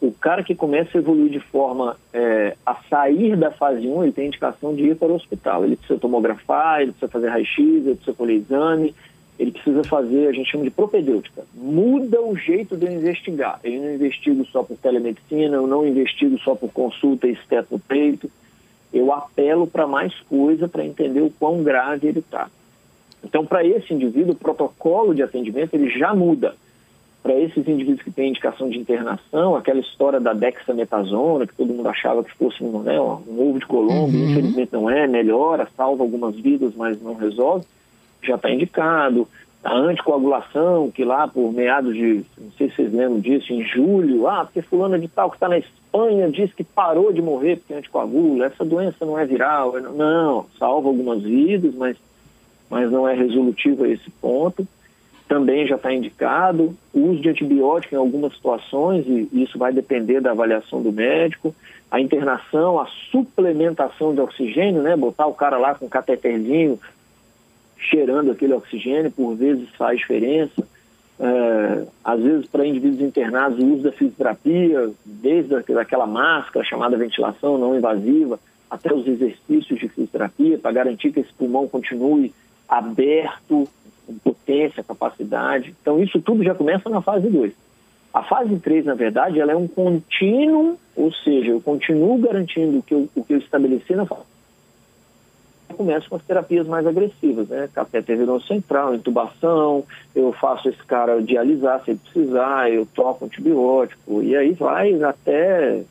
o 0.00 0.12
cara 0.12 0.44
que 0.44 0.54
começa 0.54 0.96
a 0.96 1.00
evoluir 1.00 1.30
de 1.30 1.40
forma 1.40 1.96
é, 2.12 2.56
a 2.64 2.76
sair 2.88 3.36
da 3.36 3.50
fase 3.50 3.86
1, 3.86 4.04
ele 4.04 4.12
tem 4.12 4.28
indicação 4.28 4.74
de 4.74 4.84
ir 4.84 4.96
para 4.96 5.08
o 5.08 5.14
hospital. 5.14 5.64
Ele 5.64 5.76
precisa 5.76 5.98
tomografar, 5.98 6.80
ele 6.80 6.92
precisa 6.92 7.10
fazer 7.10 7.28
raio-x, 7.28 7.58
ele 7.58 7.94
precisa 7.96 8.16
colher 8.16 8.36
exame, 8.36 8.94
ele 9.38 9.50
precisa 9.50 9.82
fazer, 9.82 10.28
a 10.28 10.32
gente 10.32 10.50
chama 10.50 10.64
de 10.64 10.70
propedêutica. 10.70 11.44
Muda 11.52 12.22
o 12.22 12.36
jeito 12.36 12.76
de 12.76 12.86
eu 12.86 12.92
investigar. 12.92 13.58
Eu 13.64 13.80
não 13.80 13.94
investigo 13.94 14.44
só 14.46 14.62
por 14.62 14.76
telemedicina, 14.76 15.56
eu 15.56 15.66
não 15.66 15.84
investigo 15.86 16.38
só 16.38 16.54
por 16.54 16.70
consulta 16.70 17.26
esteto 17.26 17.68
no 17.72 17.80
peito. 17.80 18.30
Eu 18.92 19.12
apelo 19.12 19.66
para 19.66 19.86
mais 19.86 20.14
coisa 20.28 20.68
para 20.68 20.84
entender 20.84 21.20
o 21.20 21.30
quão 21.30 21.62
grave 21.62 22.06
ele 22.06 22.20
está. 22.20 22.48
Então, 23.28 23.44
para 23.44 23.62
esse 23.62 23.92
indivíduo, 23.92 24.32
o 24.32 24.36
protocolo 24.36 25.14
de 25.14 25.22
atendimento 25.22 25.74
ele 25.74 25.90
já 25.90 26.14
muda 26.14 26.54
para 27.22 27.34
esses 27.34 27.68
indivíduos 27.68 28.00
que 28.00 28.10
têm 28.10 28.30
indicação 28.30 28.70
de 28.70 28.78
internação, 28.78 29.54
aquela 29.54 29.80
história 29.80 30.18
da 30.18 30.32
dexametasona, 30.32 31.46
que 31.46 31.54
todo 31.54 31.74
mundo 31.74 31.88
achava 31.88 32.24
que 32.24 32.32
fosse 32.32 32.64
um, 32.64 32.80
né, 32.80 32.98
um 32.98 33.50
ovo 33.50 33.58
de 33.58 33.66
Colombo, 33.66 34.16
uhum. 34.16 34.30
infelizmente 34.30 34.72
não 34.72 34.88
é, 34.88 35.06
melhora, 35.06 35.68
salva 35.76 36.02
algumas 36.02 36.36
vidas, 36.36 36.72
mas 36.74 37.02
não 37.02 37.14
resolve, 37.14 37.66
já 38.22 38.36
está 38.36 38.50
indicado. 38.50 39.28
A 39.62 39.74
anticoagulação, 39.74 40.90
que 40.90 41.04
lá 41.04 41.28
por 41.28 41.52
meados 41.52 41.92
de, 41.92 42.24
não 42.38 42.50
sei 42.56 42.70
se 42.70 42.76
vocês 42.76 42.92
lembram 42.94 43.20
disso, 43.20 43.52
em 43.52 43.62
julho, 43.62 44.26
ah, 44.26 44.44
porque 44.46 44.62
fulana 44.62 44.98
de 44.98 45.08
tal 45.08 45.28
que 45.28 45.36
está 45.36 45.48
na 45.48 45.58
Espanha 45.58 46.30
diz 46.30 46.54
que 46.54 46.64
parou 46.64 47.12
de 47.12 47.20
morrer 47.20 47.56
porque 47.56 47.74
anticoagula, 47.74 48.46
essa 48.46 48.64
doença 48.64 49.04
não 49.04 49.18
é 49.18 49.26
viral, 49.26 49.78
não, 49.94 50.46
salva 50.58 50.88
algumas 50.88 51.22
vidas, 51.22 51.74
mas, 51.74 51.96
mas 52.70 52.90
não 52.90 53.08
é 53.08 53.14
resolutivo 53.14 53.84
a 53.84 53.88
esse 53.88 54.10
ponto 54.10 54.66
também 55.28 55.66
já 55.66 55.76
está 55.76 55.92
indicado. 55.92 56.74
O 56.92 57.10
uso 57.10 57.20
de 57.20 57.28
antibiótico 57.28 57.94
em 57.94 57.98
algumas 57.98 58.32
situações, 58.32 59.06
e 59.06 59.28
isso 59.32 59.58
vai 59.58 59.72
depender 59.72 60.20
da 60.20 60.30
avaliação 60.30 60.82
do 60.82 60.90
médico. 60.90 61.54
A 61.90 62.00
internação, 62.00 62.80
a 62.80 62.86
suplementação 63.10 64.14
de 64.14 64.20
oxigênio, 64.20 64.82
né? 64.82 64.96
Botar 64.96 65.26
o 65.26 65.34
cara 65.34 65.58
lá 65.58 65.74
com 65.74 65.86
um 65.86 65.88
cateterzinho 65.88 66.80
cheirando 67.76 68.32
aquele 68.32 68.54
oxigênio, 68.54 69.10
por 69.12 69.36
vezes 69.36 69.68
faz 69.76 69.98
diferença. 69.98 70.66
É, 71.20 71.84
às 72.02 72.20
vezes, 72.20 72.46
para 72.46 72.66
indivíduos 72.66 73.00
internados, 73.00 73.58
o 73.58 73.66
uso 73.66 73.82
da 73.82 73.92
fisioterapia, 73.92 74.90
desde 75.04 75.54
aquela 75.54 76.06
máscara 76.06 76.64
chamada 76.64 76.96
ventilação 76.96 77.58
não 77.58 77.76
invasiva, 77.76 78.40
até 78.70 78.92
os 78.92 79.06
exercícios 79.06 79.78
de 79.78 79.88
fisioterapia, 79.88 80.58
para 80.58 80.72
garantir 80.72 81.12
que 81.12 81.20
esse 81.20 81.32
pulmão 81.32 81.68
continue 81.68 82.32
aberto, 82.68 83.68
potência, 84.22 84.82
capacidade. 84.82 85.74
Então, 85.80 86.02
isso 86.02 86.20
tudo 86.20 86.44
já 86.44 86.54
começa 86.54 86.88
na 86.88 87.00
fase 87.00 87.28
2. 87.28 87.52
A 88.12 88.22
fase 88.22 88.58
3, 88.58 88.86
na 88.86 88.94
verdade, 88.94 89.40
ela 89.40 89.52
é 89.52 89.56
um 89.56 89.68
contínuo, 89.68 90.78
ou 90.96 91.12
seja, 91.12 91.50
eu 91.50 91.60
continuo 91.60 92.18
garantindo 92.18 92.82
que 92.82 92.94
eu, 92.94 93.08
o 93.14 93.24
que 93.24 93.34
eu 93.34 93.38
estabeleci 93.38 93.94
na 93.94 94.06
fase 94.06 94.24
eu 95.68 95.76
começo 95.76 96.08
com 96.08 96.16
as 96.16 96.22
terapias 96.22 96.66
mais 96.66 96.86
agressivas, 96.86 97.48
né? 97.48 97.68
Catéter 97.72 98.16
venoso 98.16 98.46
central, 98.46 98.94
intubação, 98.94 99.84
eu 100.14 100.32
faço 100.32 100.68
esse 100.68 100.82
cara 100.84 101.22
dialisar 101.22 101.82
se 101.84 101.90
ele 101.92 102.00
precisar, 102.00 102.70
eu 102.70 102.86
toco 102.86 103.26
antibiótico, 103.26 104.22
e 104.22 104.36
aí 104.36 104.52
vai 104.52 105.00
até 105.02 105.82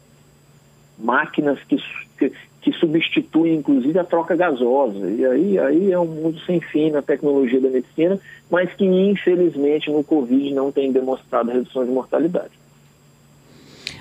máquinas 0.97 1.59
que, 1.63 1.77
que, 2.17 2.31
que 2.67 2.77
substitui 2.79 3.53
inclusive 3.53 3.97
a 3.97 4.03
troca 4.03 4.35
gasosa. 4.35 5.09
E 5.09 5.25
aí, 5.25 5.57
aí 5.57 5.91
é 5.93 5.97
um 5.97 6.05
mundo 6.05 6.37
sem 6.45 6.59
fim 6.59 6.91
na 6.91 7.01
tecnologia 7.01 7.61
da 7.61 7.69
medicina, 7.69 8.19
mas 8.51 8.73
que 8.73 8.83
infelizmente 8.83 9.89
no 9.89 10.03
Covid 10.03 10.53
não 10.53 10.69
tem 10.69 10.91
demonstrado 10.91 11.49
redução 11.49 11.85
de 11.85 11.91
mortalidade. 11.91 12.51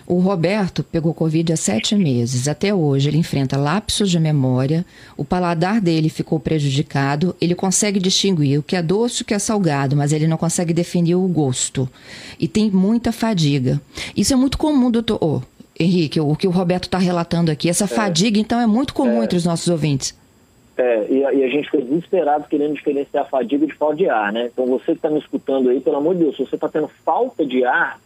O 0.05 0.19
Roberto 0.19 0.83
pegou 0.83 1.15
Covid 1.15 1.53
há 1.53 1.57
sete 1.57 1.95
meses. 1.95 2.49
Até 2.49 2.75
hoje 2.75 3.09
ele 3.09 3.19
enfrenta 3.19 3.57
lapsos 3.57 4.11
de 4.11 4.19
memória, 4.19 4.85
o 5.17 5.25
paladar 5.25 5.81
dele 5.81 6.09
ficou 6.09 6.41
prejudicado, 6.41 7.37
ele 7.41 7.55
consegue 7.55 8.01
distinguir 8.01 8.59
o 8.59 8.65
que 8.65 8.75
é 8.75 8.83
doce 8.83 9.21
e 9.21 9.23
o 9.23 9.27
que 9.27 9.35
é 9.35 9.39
salgado, 9.39 9.95
mas 9.95 10.13
ele 10.13 10.27
não 10.27 10.37
consegue 10.37 10.75
definir 10.75 11.15
o 11.15 11.29
gosto. 11.29 11.89
E 12.37 12.49
tem 12.49 12.69
muita 12.69 13.13
fadiga. 13.13 13.81
Isso 14.17 14.33
é 14.33 14.37
muito 14.37 14.59
comum, 14.59 14.91
doutor. 14.91 15.45
Henrique, 15.79 16.21
o 16.21 16.35
que 16.35 16.47
o 16.47 16.51
Roberto 16.51 16.85
está 16.85 16.99
relatando 16.99 17.51
aqui. 17.51 17.69
Essa 17.69 17.85
é. 17.85 17.89
fadiga, 17.89 18.39
então, 18.39 18.61
é 18.61 18.67
muito 18.67 18.95
comum 18.95 19.21
é. 19.21 19.25
entre 19.25 19.37
os 19.37 19.45
nossos 19.45 19.69
ouvintes. 19.69 20.17
É, 20.77 21.07
e 21.09 21.25
a, 21.25 21.33
e 21.33 21.45
a, 21.45 21.49
gente 21.49 21.71
foi 21.71 21.83
desesperado 21.83 22.45
querendo 22.49 22.75
diferenciar 22.75 23.25
a 23.25 23.29
fadiga 23.29 23.67
de 23.67 23.73
falta 23.75 23.97
de 23.97 24.09
ar, 24.09 24.31
né? 24.33 24.51
Então, 24.53 24.67
você 24.67 24.87
que 24.87 24.93
está 24.93 25.09
me 25.09 25.19
escutando 25.19 25.71
aí, 25.71 25.81
pelo 25.81 25.97
amor 25.97 26.15
de 26.15 26.25
Deus, 26.25 26.37
se 26.37 26.45
você 26.45 26.55
está 26.55 26.69
tendo 26.69 26.89
falta 27.03 27.47
de 27.47 27.65
ar, 27.65 27.99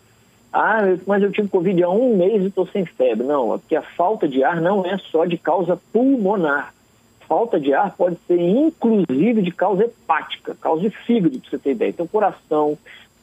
ah, 0.53 0.81
mas 1.07 1.23
eu 1.23 1.31
tive 1.31 1.49
Covid 1.49 1.83
há 1.83 1.89
um 1.89 2.17
mês 2.17 2.43
e 2.43 2.47
estou 2.47 2.67
sem 2.67 2.85
febre. 2.85 3.27
Não, 3.27 3.55
é 3.55 3.59
porque 3.59 3.77
a 3.77 3.83
falta 3.83 4.29
de 4.29 4.43
ar 4.43 4.61
não 4.61 4.85
é 4.85 4.99
só 4.99 5.25
de 5.25 5.37
causa 5.37 5.81
pulmonar. 5.93 6.75
Falta 7.29 7.61
de 7.61 7.73
ar 7.73 7.95
pode 7.97 8.17
ser, 8.27 8.41
inclusive, 8.41 9.43
de 9.43 9.53
causa 9.53 9.85
hepática, 9.85 10.57
causa 10.61 10.83
de 10.83 10.91
fígado, 10.91 11.39
para 11.39 11.51
você 11.51 11.59
ter 11.59 11.71
ideia. 11.73 11.91
Então, 11.91 12.07
coração, 12.07 12.77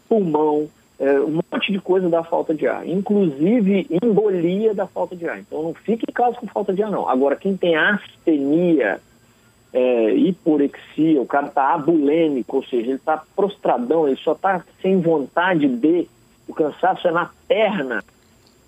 pulmão, 0.08 0.70
é, 1.00 1.20
um 1.20 1.42
monte 1.52 1.72
de 1.72 1.80
coisa 1.80 2.10
da 2.10 2.24
falta 2.24 2.54
de 2.54 2.68
ar, 2.68 2.88
inclusive 2.88 3.88
embolia 4.02 4.74
da 4.74 4.88
falta 4.88 5.16
de 5.16 5.28
ar. 5.28 5.40
Então 5.40 5.62
não 5.62 5.74
fique 5.74 6.06
em 6.10 6.14
casa 6.14 6.38
com 6.38 6.48
falta 6.48 6.74
de 6.74 6.82
ar, 6.82 6.90
não. 6.90 7.08
Agora, 7.08 7.36
quem 7.36 7.56
tem 7.56 7.76
astenia, 7.76 9.00
é, 9.72 10.14
hiporexia, 10.14 11.22
o 11.22 11.26
cara 11.26 11.48
está 11.48 11.74
abulêmico, 11.74 12.58
ou 12.58 12.64
seja, 12.64 12.88
ele 12.88 12.94
está 12.94 13.24
prostradão, 13.36 14.08
ele 14.08 14.18
só 14.18 14.32
está 14.32 14.64
sem 14.82 15.00
vontade 15.00 15.68
de, 15.68 16.08
o 16.48 16.54
cansaço 16.54 17.08
é 17.08 17.12
na 17.12 17.30
perna. 17.48 18.04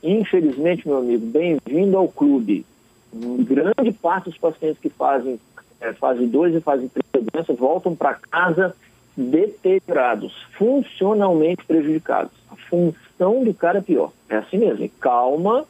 Infelizmente, 0.03 0.87
meu 0.87 0.97
amigo, 0.97 1.25
bem-vindo 1.25 1.97
ao 1.97 2.07
clube. 2.07 2.65
Grande 3.11 3.91
parte 3.91 4.25
dos 4.25 4.37
pacientes 4.37 4.79
que 4.79 4.89
fazem 4.89 5.39
é, 5.81 5.93
fase 5.93 6.27
2 6.27 6.55
e 6.55 6.61
fase 6.61 6.89
3 6.89 7.25
da 7.25 7.31
doença 7.31 7.53
voltam 7.53 7.95
para 7.95 8.13
casa 8.13 8.75
deteriorados, 9.19 10.33
funcionalmente 10.57 11.65
prejudicados. 11.65 12.31
A 12.49 12.55
função 12.55 13.43
do 13.43 13.53
cara 13.53 13.79
é 13.79 13.81
pior. 13.81 14.13
É 14.29 14.37
assim 14.37 14.57
mesmo. 14.57 14.89
Calma, 15.01 15.65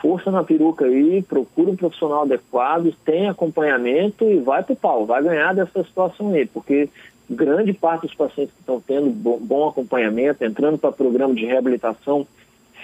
força 0.00 0.30
na 0.30 0.42
peruca 0.42 0.86
aí, 0.86 1.22
procura 1.22 1.70
um 1.70 1.76
profissional 1.76 2.22
adequado, 2.22 2.94
tem 3.04 3.28
acompanhamento 3.28 4.24
e 4.24 4.40
vai 4.40 4.62
pro 4.62 4.74
pau, 4.74 5.04
vai 5.04 5.22
ganhar 5.22 5.54
dessa 5.54 5.84
situação 5.84 6.32
aí, 6.32 6.46
porque 6.46 6.88
grande 7.28 7.74
parte 7.74 8.06
dos 8.06 8.14
pacientes 8.14 8.54
que 8.54 8.60
estão 8.60 8.80
tendo 8.80 9.10
bom, 9.10 9.68
acompanhamento, 9.68 10.42
entrando 10.42 10.78
para 10.78 10.90
programa 10.90 11.34
de 11.34 11.44
reabilitação 11.44 12.26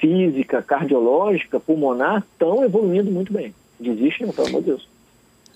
física, 0.00 0.62
cardiológica, 0.62 1.58
pulmonar, 1.58 2.22
estão 2.30 2.62
evoluindo 2.62 3.10
muito 3.10 3.32
bem. 3.32 3.54
Desiste 3.80 4.24
não, 4.24 4.32
pelo 4.32 4.48
amor 4.48 4.60
de 4.60 4.66
Deus. 4.66 4.88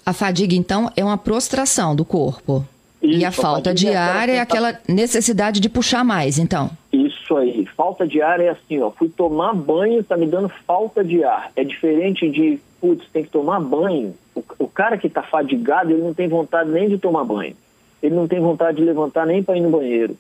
A 0.05 0.13
fadiga, 0.13 0.55
então, 0.55 0.91
é 0.97 1.05
uma 1.05 1.19
prostração 1.19 1.95
do 1.95 2.05
corpo. 2.05 2.67
Isso, 3.03 3.19
e 3.19 3.25
a 3.25 3.33
falta 3.33 3.75
de 3.75 3.93
ar 3.93 4.29
é 4.29 4.39
aquela 4.39 4.79
necessidade 4.89 5.59
de 5.59 5.69
puxar 5.69 6.05
mais, 6.05 6.39
então. 6.39 6.71
Isso 6.93 7.37
aí. 7.37 7.67
Falta 7.77 8.07
de 8.07 8.23
ar 8.23 8.41
é 8.41 8.51
assim, 8.51 8.81
ó. 8.81 8.91
Fui 8.91 9.09
tomar 9.09 9.55
banho, 9.55 10.05
tá 10.05 10.17
me 10.17 10.27
dando 10.27 10.49
falta 10.67 11.03
de 11.03 11.25
ar. 11.25 11.51
É 11.57 11.65
diferente 11.65 12.29
de, 12.31 12.61
putz, 12.81 13.05
tem 13.13 13.25
que 13.25 13.31
tomar 13.31 13.59
banho. 13.61 14.15
O, 14.35 14.43
o 14.61 14.69
cara 14.69 14.97
que 14.97 15.09
tá 15.09 15.23
fadigado, 15.23 15.91
ele 15.91 16.03
não 16.03 16.15
tem 16.15 16.29
vontade 16.29 16.71
nem 16.71 16.89
de 16.89 16.97
tomar 16.97 17.25
banho. 17.25 17.57
Ele 18.03 18.15
não 18.15 18.29
tem 18.29 18.41
vontade 18.41 18.77
de 18.77 18.85
levantar 18.85 19.27
nem 19.27 19.43
para 19.43 19.57
ir 19.57 19.61
no 19.61 19.71
banheiro. 19.71 20.17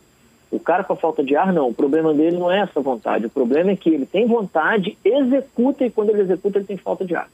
O 0.50 0.60
cara 0.60 0.84
com 0.84 0.92
a 0.92 0.96
falta 0.96 1.22
de 1.22 1.36
ar, 1.36 1.52
não. 1.52 1.68
O 1.68 1.74
problema 1.74 2.12
dele 2.12 2.36
não 2.36 2.50
é 2.50 2.60
essa 2.60 2.80
vontade. 2.80 3.26
O 3.26 3.30
problema 3.30 3.70
é 3.70 3.76
que 3.76 3.90
ele 3.90 4.06
tem 4.06 4.26
vontade, 4.26 4.98
executa 5.04 5.84
e 5.84 5.90
quando 5.90 6.10
ele 6.10 6.22
executa, 6.22 6.58
ele 6.58 6.66
tem 6.66 6.76
falta 6.76 7.04
de 7.04 7.14
ar. 7.14 7.28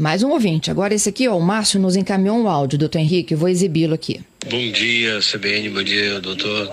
Mais 0.00 0.22
um 0.22 0.30
ouvinte. 0.30 0.70
Agora 0.70 0.94
esse 0.94 1.10
aqui, 1.10 1.28
ó, 1.28 1.36
o 1.36 1.42
Márcio 1.42 1.78
nos 1.78 1.94
encaminhou 1.94 2.34
um 2.38 2.48
áudio, 2.48 2.78
doutor 2.78 3.00
Henrique, 3.00 3.34
vou 3.34 3.50
exibi-lo 3.50 3.92
aqui. 3.92 4.22
Bom 4.48 4.72
dia, 4.72 5.18
CBN, 5.20 5.68
bom 5.68 5.82
dia, 5.82 6.18
doutor. 6.20 6.72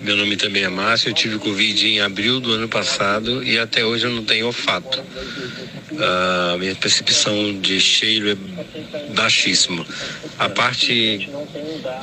Meu 0.00 0.16
nome 0.16 0.38
também 0.38 0.62
é 0.62 0.68
Márcio, 0.70 1.10
eu 1.10 1.14
tive 1.14 1.38
Covid 1.38 1.86
em 1.86 2.00
abril 2.00 2.40
do 2.40 2.52
ano 2.52 2.66
passado 2.66 3.44
e 3.44 3.58
até 3.58 3.84
hoje 3.84 4.06
eu 4.06 4.10
não 4.10 4.24
tenho 4.24 4.46
olfato. 4.46 5.02
A 6.00 6.54
uh, 6.54 6.58
minha 6.58 6.74
percepção 6.74 7.60
de 7.60 7.78
cheiro 7.78 8.30
é 8.30 8.36
baixíssima. 9.12 9.84
A 10.38 10.48
parte 10.48 11.28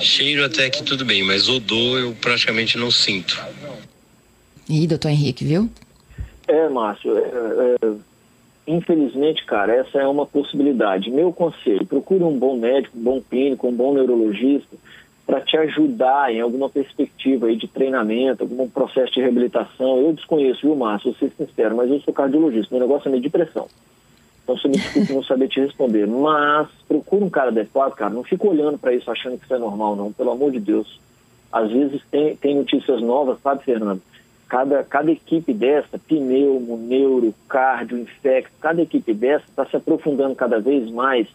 cheiro 0.01 0.45
até 0.45 0.69
que 0.69 0.83
tudo 0.83 1.03
bem, 1.03 1.23
mas 1.23 1.49
odor 1.49 1.97
eu 1.97 2.15
praticamente 2.21 2.77
não 2.77 2.91
sinto. 2.91 3.43
E 4.69 4.85
doutor 4.85 5.09
Henrique, 5.09 5.43
viu? 5.43 5.67
É, 6.47 6.69
Márcio, 6.69 7.17
é, 7.17 7.21
é 7.81 8.12
Infelizmente, 8.65 9.45
cara, 9.45 9.73
essa 9.73 9.99
é 9.99 10.07
uma 10.07 10.25
possibilidade. 10.25 11.11
Meu 11.11 11.33
conselho: 11.33 11.85
procure 11.85 12.23
um 12.23 12.37
bom 12.37 12.57
médico, 12.57 12.97
um 12.97 13.03
bom 13.03 13.21
clínico, 13.21 13.67
um 13.67 13.73
bom 13.73 13.93
neurologista 13.93 14.75
para 15.25 15.41
te 15.41 15.55
ajudar 15.57 16.33
em 16.33 16.41
alguma 16.41 16.69
perspectiva 16.69 17.47
aí 17.47 17.55
de 17.55 17.67
treinamento, 17.67 18.43
algum 18.43 18.69
processo 18.69 19.13
de 19.13 19.21
reabilitação. 19.21 19.97
Eu 19.99 20.13
desconheço, 20.13 20.61
viu, 20.61 20.75
Márcio? 20.75 21.11
Vou 21.11 21.19
ser 21.19 21.33
sincero, 21.35 21.75
mas 21.75 21.89
eu 21.89 21.99
sou 22.01 22.13
cardiologista. 22.13 22.75
Meu 22.75 22.85
negócio 22.85 23.07
é 23.07 23.11
medir 23.11 23.29
pressão. 23.29 23.67
Então, 24.43 24.57
você 24.57 24.67
me 24.67 24.75
desculpe 24.75 25.13
não 25.13 25.23
saber 25.23 25.47
te 25.47 25.61
responder. 25.61 26.05
Mas 26.05 26.67
procure 26.87 27.23
um 27.23 27.29
cara 27.29 27.49
adequado, 27.49 27.93
cara. 27.93 28.13
Não 28.13 28.23
fica 28.23 28.45
olhando 28.45 28.77
para 28.77 28.93
isso 28.93 29.09
achando 29.09 29.37
que 29.37 29.45
isso 29.45 29.53
é 29.53 29.57
normal, 29.57 29.95
não. 29.95 30.11
Pelo 30.11 30.31
amor 30.31 30.51
de 30.51 30.59
Deus. 30.59 30.99
Às 31.51 31.71
vezes 31.71 32.01
tem, 32.11 32.35
tem 32.35 32.55
notícias 32.55 33.01
novas, 33.01 33.39
sabe, 33.41 33.63
Fernando? 33.63 34.01
Cada, 34.53 34.83
cada 34.83 35.11
equipe 35.11 35.51
dessa, 35.51 35.97
pneumo, 35.97 36.77
neuro, 36.77 37.33
cardio, 37.49 37.97
infecto, 37.97 38.51
cada 38.61 38.83
equipe 38.83 39.11
dessa 39.11 39.45
está 39.49 39.65
se 39.65 39.75
aprofundando 39.75 40.35
cada 40.35 40.59
vez 40.59 40.91
mais 40.91 41.27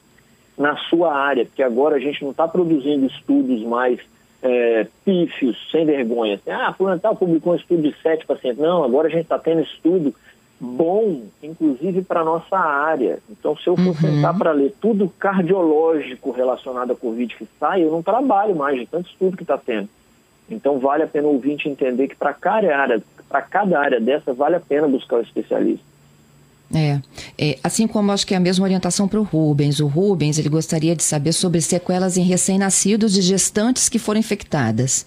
na 0.57 0.77
sua 0.77 1.13
área, 1.13 1.45
porque 1.45 1.65
agora 1.65 1.97
a 1.97 1.99
gente 1.99 2.23
não 2.23 2.31
está 2.31 2.47
produzindo 2.47 3.07
estudos 3.07 3.61
mais 3.65 3.99
é, 4.41 4.87
pífios, 5.05 5.59
sem 5.73 5.85
vergonha. 5.85 6.41
Ah, 6.47 6.73
fulano 6.73 7.01
tal 7.01 7.17
publicou 7.17 7.55
um 7.55 7.57
estudo 7.57 7.83
de 7.83 7.93
sete 8.01 8.25
pacientes. 8.25 8.63
Não, 8.63 8.85
agora 8.85 9.09
a 9.09 9.11
gente 9.11 9.23
está 9.23 9.37
tendo 9.37 9.63
estudo 9.63 10.15
bom, 10.61 11.23
inclusive 11.43 12.03
para 12.03 12.21
a 12.21 12.25
nossa 12.25 12.57
área. 12.57 13.19
Então, 13.29 13.57
se 13.57 13.67
eu 13.67 13.75
for 13.75 13.87
uhum. 13.87 13.95
sentar 13.95 14.39
para 14.39 14.53
ler 14.53 14.73
tudo 14.81 15.13
cardiológico 15.19 16.31
relacionado 16.31 16.93
à 16.93 16.95
Covid 16.95 17.35
que 17.35 17.49
sai, 17.59 17.83
eu 17.83 17.91
não 17.91 18.01
trabalho 18.01 18.55
mais 18.55 18.79
de 18.79 18.87
tanto 18.87 19.11
estudo 19.11 19.37
que 19.37 19.43
está 19.43 19.59
tendo. 19.59 19.89
Então, 20.51 20.79
vale 20.79 21.03
a 21.03 21.07
pena 21.07 21.29
o 21.29 21.33
ouvinte 21.33 21.69
entender 21.69 22.09
que 22.09 22.17
para 22.17 22.33
cada 22.33 22.77
área, 22.77 23.03
para 23.29 23.43
cada 23.43 23.79
área 23.79 24.01
dessa, 24.01 24.33
vale 24.33 24.57
a 24.57 24.61
pena 24.61 24.89
buscar 24.89 25.17
o 25.17 25.23
especialista. 25.23 25.89
É, 26.75 27.01
é, 27.39 27.59
assim 27.65 27.87
como 27.87 28.13
acho 28.13 28.27
que 28.27 28.35
é 28.35 28.37
a 28.37 28.41
mesma 28.41 28.65
orientação 28.65 29.09
para 29.09 29.19
o 29.19 29.23
Rubens. 29.23 29.81
O 29.81 29.87
Rubens 29.87 30.39
ele 30.39 30.49
gostaria 30.49 30.95
de 30.95 31.03
saber 31.03 31.33
sobre 31.33 31.61
sequelas 31.61 32.17
em 32.17 32.23
recém-nascidos 32.23 33.17
e 33.17 33.23
gestantes 33.23 33.89
que 33.89 33.99
foram 33.99 34.21
infectadas. 34.21 35.07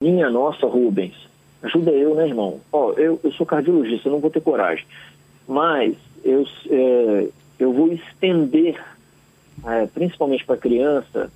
Minha 0.00 0.28
nossa, 0.28 0.66
Rubens, 0.66 1.14
ajuda 1.62 1.90
eu, 1.92 2.14
né, 2.14 2.26
irmão? 2.26 2.60
Ó, 2.70 2.92
eu, 2.92 3.18
eu 3.22 3.32
sou 3.32 3.46
cardiologista, 3.46 4.08
eu 4.08 4.12
não 4.12 4.20
vou 4.20 4.30
ter 4.30 4.42
coragem, 4.42 4.84
mas 5.48 5.94
eu, 6.24 6.46
é, 6.68 7.28
eu 7.58 7.72
vou 7.72 7.92
estender, 7.92 8.78
é, 9.64 9.86
principalmente 9.86 10.44
para 10.44 10.56
criança, 10.56 11.30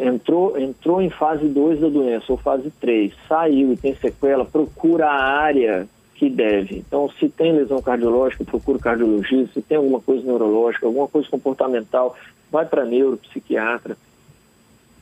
entrou, 0.00 0.58
entrou 0.58 1.00
em 1.00 1.10
fase 1.10 1.46
2 1.46 1.80
da 1.80 1.88
doença, 1.88 2.26
ou 2.28 2.36
fase 2.36 2.70
3, 2.80 3.12
saiu 3.28 3.72
e 3.72 3.76
tem 3.76 3.94
sequela, 3.94 4.44
procura 4.44 5.06
a 5.06 5.22
área 5.22 5.88
que 6.20 6.28
deve. 6.28 6.76
Então, 6.76 7.10
se 7.18 7.30
tem 7.30 7.52
lesão 7.52 7.80
cardiológica, 7.80 8.44
procura 8.44 8.76
o 8.76 8.80
cardiologista. 8.80 9.54
Se 9.54 9.62
tem 9.62 9.78
alguma 9.78 10.00
coisa 10.00 10.22
neurológica, 10.22 10.84
alguma 10.84 11.08
coisa 11.08 11.26
comportamental, 11.30 12.14
vai 12.52 12.66
para 12.66 12.84
neuropsiquiatra. 12.84 13.96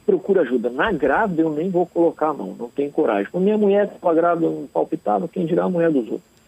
Procura 0.06 0.42
ajuda. 0.42 0.70
Na 0.70 0.92
grávida, 0.92 1.42
eu 1.42 1.50
nem 1.50 1.68
vou 1.70 1.86
colocar 1.86 2.28
a 2.28 2.34
mão, 2.34 2.54
não 2.56 2.68
tenho 2.68 2.92
coragem. 2.92 3.30
Quando 3.32 3.42
minha 3.42 3.58
mulher 3.58 3.86
estava 3.86 4.14
grávida, 4.14 4.46
eu 4.46 4.68
palpitava, 4.72 5.26
quem 5.26 5.44
dirá 5.44 5.64
a 5.64 5.68
mulher 5.68 5.90
dos 5.90 6.04
outros. 6.04 6.38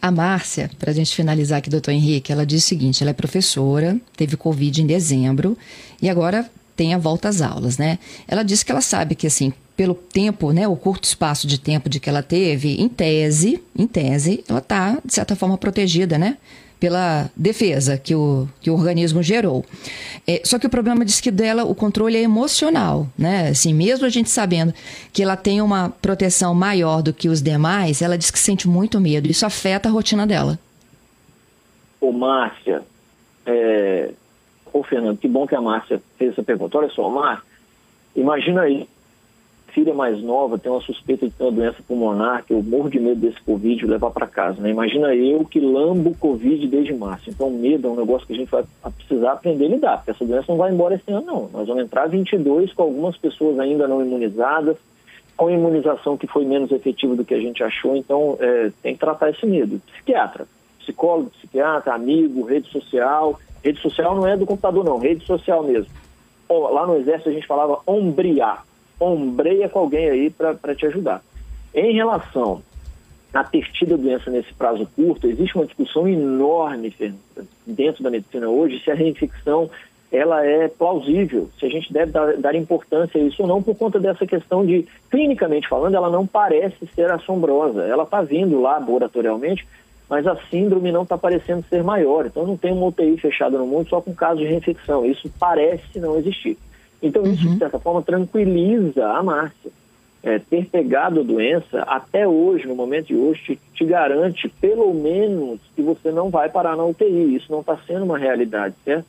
A 0.00 0.12
Márcia, 0.12 0.70
para 0.78 0.92
a 0.92 0.94
gente 0.94 1.12
finalizar 1.12 1.58
aqui, 1.58 1.68
doutor 1.68 1.90
Henrique, 1.90 2.30
ela 2.30 2.46
diz 2.46 2.62
o 2.62 2.66
seguinte: 2.68 3.02
ela 3.02 3.10
é 3.10 3.14
professora, 3.14 3.98
teve 4.16 4.36
Covid 4.36 4.80
em 4.80 4.86
dezembro 4.86 5.58
e 6.00 6.08
agora 6.08 6.48
tem 6.76 6.94
a 6.94 6.98
volta 6.98 7.28
às 7.28 7.40
aulas, 7.40 7.78
né? 7.78 7.98
Ela 8.28 8.42
disse 8.42 8.64
que 8.64 8.70
ela 8.70 8.82
sabe 8.82 9.14
que, 9.14 9.26
assim, 9.26 9.52
pelo 9.76 9.94
tempo, 9.94 10.52
né, 10.52 10.68
o 10.68 10.76
curto 10.76 11.04
espaço 11.04 11.46
de 11.46 11.58
tempo 11.58 11.88
de 11.88 11.98
que 11.98 12.08
ela 12.08 12.22
teve, 12.22 12.80
em 12.80 12.88
tese, 12.88 13.62
em 13.76 13.86
tese, 13.86 14.44
ela 14.48 14.58
está, 14.58 14.98
de 15.04 15.12
certa 15.12 15.34
forma, 15.34 15.58
protegida, 15.58 16.18
né? 16.18 16.36
Pela 16.78 17.30
defesa 17.34 17.96
que 17.96 18.14
o, 18.14 18.46
que 18.60 18.70
o 18.70 18.74
organismo 18.74 19.22
gerou. 19.22 19.64
É, 20.26 20.42
só 20.44 20.58
que 20.58 20.66
o 20.66 20.70
problema 20.70 21.04
diz 21.04 21.20
que 21.22 21.30
dela 21.30 21.64
o 21.64 21.74
controle 21.74 22.16
é 22.16 22.20
emocional, 22.20 23.08
né? 23.16 23.48
Assim, 23.48 23.72
mesmo 23.72 24.04
a 24.04 24.10
gente 24.10 24.28
sabendo 24.28 24.74
que 25.12 25.22
ela 25.22 25.36
tem 25.36 25.62
uma 25.62 25.88
proteção 25.88 26.54
maior 26.54 27.02
do 27.02 27.14
que 27.14 27.28
os 27.30 27.40
demais, 27.40 28.02
ela 28.02 28.18
diz 28.18 28.30
que 28.30 28.38
sente 28.38 28.68
muito 28.68 29.00
medo. 29.00 29.30
Isso 29.30 29.46
afeta 29.46 29.88
a 29.88 29.92
rotina 29.92 30.26
dela. 30.26 30.58
Ô, 31.98 32.12
Márcia, 32.12 32.82
é, 33.46 34.10
Ô, 34.76 34.82
Fernando, 34.82 35.16
que 35.16 35.26
bom 35.26 35.46
que 35.46 35.54
a 35.54 35.60
Márcia 35.60 36.02
fez 36.18 36.32
essa 36.32 36.42
pergunta. 36.42 36.76
Olha 36.76 36.90
só, 36.90 37.08
Márcia, 37.08 37.44
imagina 38.14 38.62
aí, 38.62 38.86
filha 39.68 39.94
mais 39.94 40.22
nova 40.22 40.58
tem 40.58 40.70
uma 40.70 40.82
suspeita 40.82 41.26
de 41.26 41.32
ter 41.32 41.44
uma 41.44 41.52
doença 41.52 41.82
pulmonar, 41.86 42.44
que 42.44 42.52
eu 42.52 42.62
morro 42.62 42.90
de 42.90 43.00
medo 43.00 43.20
desse 43.20 43.40
Covid 43.40 43.86
levar 43.86 44.10
para 44.10 44.26
casa, 44.26 44.60
né? 44.60 44.70
Imagina 44.70 45.14
eu 45.14 45.44
que 45.46 45.60
lambo 45.60 46.14
Covid 46.18 46.66
desde 46.66 46.94
março. 46.94 47.30
Então, 47.30 47.50
medo 47.50 47.88
é 47.88 47.90
um 47.90 47.96
negócio 47.96 48.26
que 48.26 48.34
a 48.34 48.36
gente 48.36 48.50
vai 48.50 48.64
precisar 48.96 49.32
aprender 49.32 49.64
a 49.64 49.68
lidar, 49.68 49.96
porque 49.96 50.10
essa 50.10 50.24
doença 50.24 50.46
não 50.48 50.58
vai 50.58 50.70
embora 50.70 50.94
esse 50.94 51.10
ano, 51.10 51.26
não. 51.26 51.50
Nós 51.52 51.68
vamos 51.68 51.84
entrar 51.84 52.06
22 52.06 52.72
com 52.74 52.82
algumas 52.82 53.16
pessoas 53.16 53.58
ainda 53.58 53.88
não 53.88 54.04
imunizadas, 54.04 54.76
com 55.36 55.50
imunização 55.50 56.16
que 56.16 56.26
foi 56.26 56.44
menos 56.44 56.70
efetiva 56.70 57.14
do 57.14 57.24
que 57.24 57.34
a 57.34 57.40
gente 57.40 57.62
achou, 57.62 57.96
então 57.96 58.36
é, 58.40 58.70
tem 58.82 58.94
que 58.94 59.00
tratar 59.00 59.30
esse 59.30 59.44
medo. 59.46 59.80
Psiquiatra, 59.92 60.46
psicólogo, 60.80 61.30
psiquiatra, 61.30 61.94
amigo, 61.94 62.44
rede 62.44 62.70
social, 62.70 63.38
Rede 63.66 63.82
social 63.82 64.14
não 64.14 64.24
é 64.24 64.36
do 64.36 64.46
computador, 64.46 64.84
não, 64.84 64.98
rede 64.98 65.26
social 65.26 65.64
mesmo. 65.64 65.90
lá 66.48 66.86
no 66.86 66.98
Exército 66.98 67.30
a 67.30 67.32
gente 67.32 67.48
falava 67.48 67.80
ombrear. 67.84 68.64
Ombreia 69.00 69.68
com 69.68 69.80
alguém 69.80 70.08
aí 70.08 70.30
para 70.30 70.74
te 70.76 70.86
ajudar. 70.86 71.20
Em 71.74 71.92
relação 71.92 72.62
a 73.34 73.42
ter 73.42 73.68
tido 73.72 73.94
a 73.94 73.96
doença 73.96 74.30
nesse 74.30 74.54
prazo 74.54 74.88
curto, 74.94 75.26
existe 75.26 75.56
uma 75.56 75.66
discussão 75.66 76.06
enorme 76.06 76.94
dentro 77.66 78.04
da 78.04 78.10
medicina 78.10 78.48
hoje 78.48 78.80
se 78.84 78.88
a 78.88 78.94
reinfecção 78.94 79.68
ela 80.12 80.46
é 80.46 80.68
plausível, 80.68 81.50
se 81.58 81.66
a 81.66 81.68
gente 81.68 81.92
deve 81.92 82.12
dar, 82.12 82.36
dar, 82.36 82.54
importância 82.54 83.20
a 83.20 83.24
isso 83.24 83.42
ou 83.42 83.48
não, 83.48 83.60
por 83.60 83.74
conta 83.74 83.98
dessa 83.98 84.24
questão 84.24 84.64
de, 84.64 84.86
clinicamente 85.10 85.68
falando, 85.68 85.96
ela 85.96 86.08
não 86.08 86.24
parece 86.24 86.86
ser 86.94 87.10
assombrosa. 87.10 87.82
Ela 87.82 88.04
está 88.04 88.22
vindo 88.22 88.60
laboratorialmente 88.60 89.66
mas 90.08 90.26
a 90.26 90.36
síndrome 90.50 90.92
não 90.92 91.02
está 91.02 91.18
parecendo 91.18 91.64
ser 91.68 91.82
maior. 91.82 92.26
Então 92.26 92.46
não 92.46 92.56
tem 92.56 92.72
uma 92.72 92.86
UTI 92.86 93.16
fechada 93.16 93.58
no 93.58 93.66
mundo 93.66 93.88
só 93.88 94.00
com 94.00 94.14
casos 94.14 94.40
de 94.40 94.46
reinfecção. 94.46 95.04
Isso 95.04 95.30
parece 95.38 95.98
não 95.98 96.16
existir. 96.16 96.56
Então 97.02 97.22
uhum. 97.22 97.32
isso, 97.32 97.48
de 97.48 97.58
certa 97.58 97.78
forma, 97.78 98.02
tranquiliza 98.02 99.06
a 99.08 99.22
Márcia. 99.22 99.70
É, 100.22 100.40
ter 100.40 100.66
pegado 100.66 101.20
a 101.20 101.22
doença, 101.22 101.82
até 101.82 102.26
hoje, 102.26 102.66
no 102.66 102.74
momento 102.74 103.06
de 103.06 103.14
hoje, 103.14 103.42
te, 103.42 103.60
te, 103.74 103.84
garante, 103.84 104.48
pelo 104.48 104.92
menos, 104.92 105.60
que 105.76 105.82
você 105.82 106.10
não 106.10 106.30
vai 106.30 106.48
parar 106.48 106.76
na 106.76 106.84
UTI. 106.84 107.36
Isso 107.36 107.52
não 107.52 107.60
está 107.60 107.78
sendo 107.86 108.04
uma 108.04 108.18
realidade, 108.18 108.74
certo? 108.84 109.06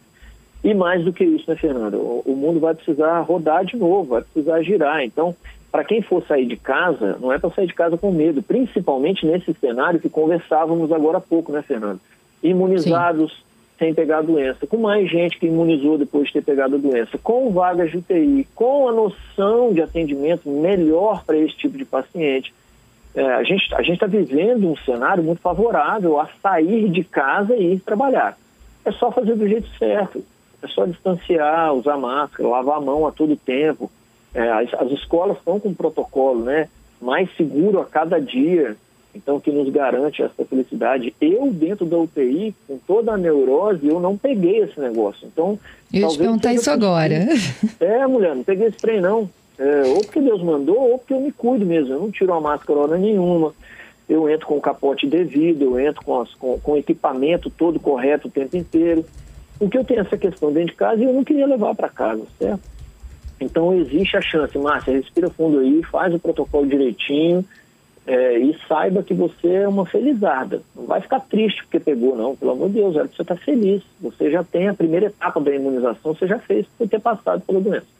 E 0.63 0.75
mais 0.75 1.03
do 1.03 1.13
que 1.13 1.23
isso, 1.23 1.49
né, 1.49 1.55
Fernanda? 1.55 1.97
O, 1.97 2.21
o 2.23 2.35
mundo 2.35 2.59
vai 2.59 2.75
precisar 2.75 3.19
rodar 3.21 3.65
de 3.65 3.75
novo, 3.75 4.09
vai 4.09 4.21
precisar 4.21 4.61
girar. 4.61 5.03
Então, 5.03 5.35
para 5.71 5.83
quem 5.83 6.01
for 6.01 6.23
sair 6.25 6.45
de 6.45 6.55
casa, 6.55 7.17
não 7.19 7.31
é 7.31 7.37
para 7.37 7.49
sair 7.49 7.67
de 7.67 7.73
casa 7.73 7.97
com 7.97 8.11
medo, 8.11 8.41
principalmente 8.41 9.25
nesse 9.25 9.53
cenário 9.53 9.99
que 9.99 10.09
conversávamos 10.09 10.91
agora 10.91 11.17
há 11.17 11.21
pouco, 11.21 11.51
né, 11.51 11.61
Fernando? 11.61 11.99
Imunizados 12.41 13.31
Sim. 13.31 13.43
sem 13.77 13.93
pegar 13.93 14.19
a 14.19 14.21
doença, 14.21 14.65
com 14.65 14.77
mais 14.77 15.09
gente 15.09 15.37
que 15.37 15.47
imunizou 15.47 15.97
depois 15.97 16.27
de 16.27 16.33
ter 16.33 16.43
pegado 16.43 16.75
a 16.75 16.79
doença, 16.79 17.17
com 17.17 17.51
vagas 17.51 17.91
de 17.91 17.97
UTI, 17.97 18.47
com 18.55 18.87
a 18.87 18.91
noção 18.93 19.73
de 19.73 19.81
atendimento 19.81 20.49
melhor 20.49 21.23
para 21.25 21.37
esse 21.37 21.55
tipo 21.55 21.77
de 21.77 21.85
paciente. 21.85 22.53
É, 23.13 23.23
a 23.33 23.43
gente 23.43 23.73
a 23.73 23.81
está 23.81 24.05
vivendo 24.05 24.69
um 24.69 24.77
cenário 24.77 25.23
muito 25.23 25.41
favorável 25.41 26.19
a 26.19 26.29
sair 26.41 26.89
de 26.89 27.03
casa 27.03 27.55
e 27.55 27.73
ir 27.73 27.79
trabalhar. 27.79 28.37
É 28.85 28.91
só 28.91 29.11
fazer 29.11 29.35
do 29.35 29.47
jeito 29.47 29.67
certo, 29.77 30.23
é 30.61 30.67
só 30.67 30.85
distanciar, 30.85 31.73
usar 31.73 31.97
máscara, 31.97 32.47
lavar 32.47 32.77
a 32.77 32.81
mão 32.81 33.05
a 33.05 33.11
todo 33.11 33.35
tempo, 33.35 33.91
é, 34.33 34.49
as, 34.49 34.73
as, 34.73 34.91
escolas 34.91 35.37
estão 35.37 35.59
com 35.59 35.69
um 35.69 35.73
protocolo 35.73 36.43
né, 36.43 36.69
mais 37.01 37.29
seguro 37.35 37.79
a 37.79 37.85
cada 37.85 38.19
dia, 38.19 38.75
então 39.15 39.39
que 39.39 39.51
nos 39.51 39.69
garante 39.69 40.21
essa 40.21 40.45
felicidade. 40.45 41.13
Eu, 41.19 41.51
dentro 41.51 41.85
da 41.85 41.97
UTI, 41.97 42.53
com 42.67 42.77
toda 42.85 43.13
a 43.13 43.17
neurose, 43.17 43.87
eu 43.87 43.99
não 43.99 44.17
peguei 44.17 44.59
esse 44.59 44.79
negócio. 44.79 45.27
Então, 45.27 45.59
eu 45.91 46.07
te 46.09 46.17
perguntar 46.17 46.53
isso 46.53 46.69
agora. 46.69 47.27
É, 47.79 48.05
mulher, 48.05 48.35
não 48.35 48.43
peguei 48.43 48.67
esse 48.67 48.77
trem, 48.77 49.01
não. 49.01 49.29
É, 49.57 49.83
ou 49.87 50.01
porque 50.01 50.21
Deus 50.21 50.41
mandou, 50.43 50.91
ou 50.91 50.99
porque 50.99 51.13
eu 51.13 51.21
me 51.21 51.31
cuido 51.31 51.65
mesmo. 51.65 51.93
Eu 51.93 51.99
não 51.99 52.11
tiro 52.11 52.33
a 52.33 52.41
máscara 52.41 52.79
hora 52.79 52.97
nenhuma. 52.97 53.53
Eu 54.07 54.29
entro 54.29 54.47
com 54.47 54.57
o 54.57 54.61
capote 54.61 55.07
devido, 55.07 55.63
eu 55.63 55.79
entro 55.79 56.03
com, 56.03 56.21
as, 56.21 56.33
com, 56.35 56.59
com 56.59 56.73
o 56.73 56.77
equipamento 56.77 57.49
todo 57.49 57.79
correto 57.79 58.27
o 58.27 58.31
tempo 58.31 58.55
inteiro. 58.55 59.03
Porque 59.57 59.77
eu 59.77 59.83
tenho 59.83 60.01
essa 60.01 60.17
questão 60.17 60.51
dentro 60.51 60.69
de 60.69 60.75
casa 60.75 61.01
e 61.01 61.05
eu 61.05 61.13
não 61.13 61.23
queria 61.23 61.47
levar 61.47 61.73
para 61.75 61.89
casa, 61.89 62.23
certo? 62.37 62.61
Então 63.39 63.73
existe 63.73 64.17
a 64.17 64.21
chance, 64.21 64.57
Márcia, 64.57 64.93
respira 64.93 65.29
fundo 65.29 65.59
aí, 65.59 65.83
faz 65.83 66.13
o 66.13 66.19
protocolo 66.19 66.65
direitinho 66.65 67.45
é, 68.07 68.39
e 68.39 68.57
saiba 68.67 69.03
que 69.03 69.13
você 69.13 69.47
é 69.47 69.67
uma 69.67 69.85
felizarda. 69.85 70.61
Não 70.75 70.85
vai 70.85 71.01
ficar 71.01 71.19
triste 71.19 71.61
porque 71.63 71.79
pegou, 71.79 72.15
não. 72.15 72.35
Pelo 72.35 72.51
amor 72.51 72.69
de 72.69 72.75
Deus, 72.75 72.95
é 72.95 73.03
você 73.05 73.21
está 73.21 73.35
feliz. 73.35 73.83
Você 74.01 74.31
já 74.31 74.43
tem 74.43 74.69
a 74.69 74.73
primeira 74.73 75.07
etapa 75.07 75.41
da 75.41 75.53
imunização, 75.53 76.13
você 76.13 76.25
já 76.25 76.39
fez 76.39 76.65
por 76.77 76.87
ter 76.87 77.01
passado 77.01 77.41
pela 77.41 77.59
doença. 77.59 77.97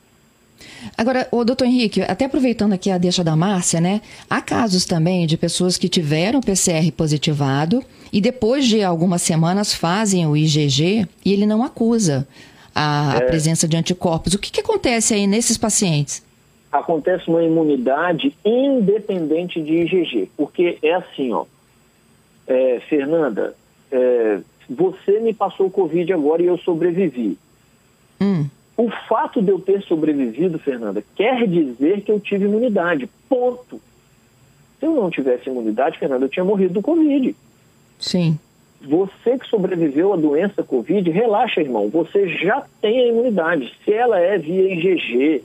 Agora, 0.97 1.27
o 1.31 1.43
doutor 1.43 1.65
Henrique, 1.65 2.01
até 2.01 2.25
aproveitando 2.25 2.73
aqui 2.73 2.89
a 2.89 2.97
deixa 2.97 3.23
da 3.23 3.35
Márcia, 3.35 3.79
né? 3.79 4.01
Há 4.29 4.41
casos 4.41 4.85
também 4.85 5.27
de 5.27 5.37
pessoas 5.37 5.77
que 5.77 5.89
tiveram 5.89 6.41
PCR 6.41 6.91
positivado 6.91 7.83
e 8.11 8.19
depois 8.21 8.65
de 8.65 8.81
algumas 8.83 9.21
semanas 9.21 9.73
fazem 9.73 10.25
o 10.25 10.35
IgG 10.35 11.07
e 11.23 11.33
ele 11.33 11.45
não 11.45 11.63
acusa 11.63 12.27
a, 12.77 13.15
é. 13.15 13.17
a 13.17 13.21
presença 13.21 13.67
de 13.67 13.75
anticorpos. 13.75 14.35
O 14.35 14.39
que, 14.39 14.51
que 14.51 14.61
acontece 14.61 15.15
aí 15.15 15.25
nesses 15.25 15.57
pacientes? 15.57 16.23
Acontece 16.71 17.27
uma 17.27 17.43
imunidade 17.43 18.35
independente 18.45 19.61
de 19.61 19.73
IgG, 19.73 20.29
porque 20.37 20.77
é 20.83 20.93
assim, 20.93 21.33
ó, 21.33 21.45
é, 22.45 22.79
Fernanda, 22.87 23.55
é, 23.91 24.39
você 24.69 25.19
me 25.19 25.33
passou 25.33 25.67
o 25.67 25.71
Covid 25.71 26.13
agora 26.13 26.43
e 26.43 26.45
eu 26.45 26.57
sobrevivi. 26.59 27.37
Hum. 28.21 28.47
O 28.75 28.91
fato 29.09 29.41
de 29.41 29.49
eu 29.49 29.59
ter 29.59 29.81
sobrevivido, 29.81 30.59
Fernanda, 30.59 31.03
quer 31.15 31.47
dizer 31.47 32.01
que 32.01 32.11
eu 32.11 32.19
tive 32.19 32.45
imunidade. 32.45 33.09
Ponto. 33.27 33.81
Se 34.79 34.85
eu 34.85 34.93
não 34.93 35.09
tivesse 35.09 35.49
imunidade, 35.49 35.97
Fernando, 35.97 36.23
eu 36.23 36.29
tinha 36.29 36.45
morrido 36.45 36.75
do 36.75 36.81
Covid. 36.81 37.35
Sim. 37.97 38.37
Você 38.81 39.37
que 39.37 39.47
sobreviveu 39.47 40.13
à 40.13 40.15
doença 40.15 40.63
Covid, 40.63 41.09
relaxa, 41.09 41.61
irmão. 41.61 41.89
Você 41.89 42.27
já 42.27 42.63
tem 42.81 42.99
a 42.99 43.07
imunidade. 43.07 43.73
Se 43.83 43.93
ela 43.93 44.19
é 44.19 44.37
via 44.37 44.73
IgG, 44.73 45.43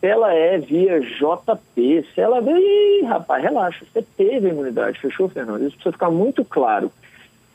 se 0.00 0.06
ela 0.06 0.34
é 0.34 0.58
via 0.58 1.00
JP, 1.00 2.06
se 2.14 2.20
ela. 2.20 2.40
Ih, 2.40 3.04
rapaz, 3.04 3.42
relaxa. 3.42 3.84
Você 3.92 4.04
teve 4.16 4.48
a 4.48 4.52
imunidade. 4.52 4.98
Fechou, 4.98 5.28
Fernando? 5.28 5.62
Isso 5.62 5.76
precisa 5.76 5.92
ficar 5.92 6.10
muito 6.10 6.44
claro. 6.44 6.90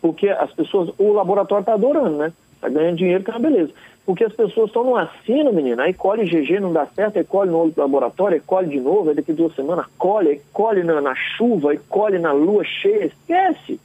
Porque 0.02 0.30
as 0.30 0.52
pessoas. 0.54 0.90
O 0.98 1.12
laboratório 1.12 1.62
está 1.62 1.74
adorando, 1.74 2.18
né? 2.18 2.32
Está 2.56 2.70
ganhando 2.70 2.98
dinheiro, 2.98 3.24
que 3.24 3.30
é 3.30 3.34
uma 3.34 3.40
beleza. 3.40 3.74
Porque 4.08 4.24
as 4.24 4.32
pessoas 4.32 4.68
estão 4.68 4.86
numa 4.86 5.04
assino, 5.04 5.52
menina, 5.52 5.84
aí 5.84 5.94
colhe 5.94 6.24
GG, 6.24 6.62
não 6.62 6.72
dá 6.72 6.86
certo, 6.86 7.18
aí 7.18 7.26
colhe 7.26 7.52
no 7.52 7.58
outro 7.58 7.82
laboratório, 7.82 8.36
aí 8.36 8.42
colhe 8.42 8.70
de 8.70 8.80
novo, 8.80 9.10
aí 9.10 9.16
daqui 9.16 9.34
duas 9.34 9.54
semanas 9.54 9.86
colhe, 9.98 10.30
aí 10.30 10.42
colhe 10.54 10.82
na, 10.82 11.02
na 11.02 11.13
chuva, 11.13 11.72
aí 11.72 11.80
colhe 11.90 12.18
na 12.18 12.32
lua 12.32 12.63
cheia, 12.63 13.08
esquece. 13.08 13.78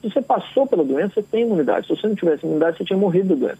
Se 0.00 0.10
você 0.10 0.22
passou 0.22 0.66
pela 0.66 0.84
doença, 0.84 1.14
você 1.14 1.22
tem 1.22 1.42
imunidade. 1.42 1.86
Se 1.86 1.96
você 1.96 2.06
não 2.06 2.14
tivesse 2.14 2.46
imunidade, 2.46 2.78
você 2.78 2.84
tinha 2.84 2.98
morrido 2.98 3.34
da 3.34 3.46
doença. 3.46 3.58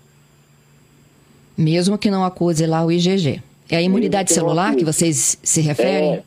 Mesmo 1.57 1.98
que 1.98 2.11
não 2.11 2.24
acuse 2.24 2.64
lá 2.66 2.85
o 2.85 2.92
IgG. 2.92 3.42
É 3.68 3.77
a 3.77 3.83
imunidade 3.83 4.33
celular 4.33 4.74
que 4.77 4.85
vocês 4.85 5.38
se 5.42 5.61
referem? 5.61 6.22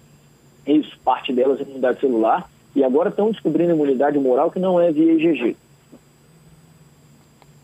É, 0.66 0.72
isso, 0.72 0.98
parte 1.04 1.34
delas 1.34 1.60
é 1.60 1.64
imunidade 1.64 2.00
celular. 2.00 2.50
E 2.76 2.84
agora 2.84 3.10
estão 3.10 3.32
descobrindo 3.32 3.72
imunidade 3.72 4.18
moral 4.20 4.52
que 4.52 4.60
não 4.60 4.80
é 4.80 4.92
via 4.92 5.14
IgG. 5.14 5.56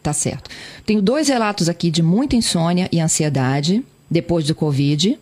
Tá 0.01 0.13
certo. 0.13 0.49
Tenho 0.85 1.01
dois 1.01 1.27
relatos 1.27 1.67
aqui 1.67 1.91
de 1.91 2.01
muita 2.01 2.35
insônia 2.35 2.87
e 2.91 2.99
ansiedade 2.99 3.83
depois 4.09 4.45
do 4.45 4.55
Covid. 4.55 5.19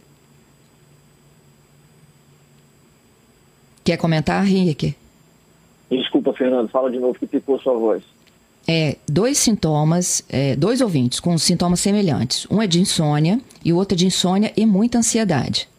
Quer 3.84 3.98
comentar, 3.98 4.48
Henrique? 4.48 4.96
Desculpa, 6.26 6.34
Fernando, 6.34 6.70
fala 6.70 6.90
de 6.90 6.98
novo 6.98 7.18
que 7.20 7.28
picou 7.28 7.60
sua 7.60 7.74
voz. 7.74 8.04
É, 8.68 8.96
dois 9.08 9.38
sintomas, 9.38 10.26
é, 10.28 10.56
dois 10.56 10.82
ouvintes 10.82 11.20
com 11.20 11.38
sintomas 11.38 11.80
semelhantes. 11.80 12.48
Um 12.50 12.60
é 12.60 12.66
de 12.66 12.80
insônia 12.80 13.40
e 13.64 13.72
o 13.72 13.78
outro 13.78 13.94
é 13.96 13.98
de 13.98 14.08
insônia 14.08 14.52
e 14.58 14.66
muita 14.66 14.98
ansiedade. 14.98 15.70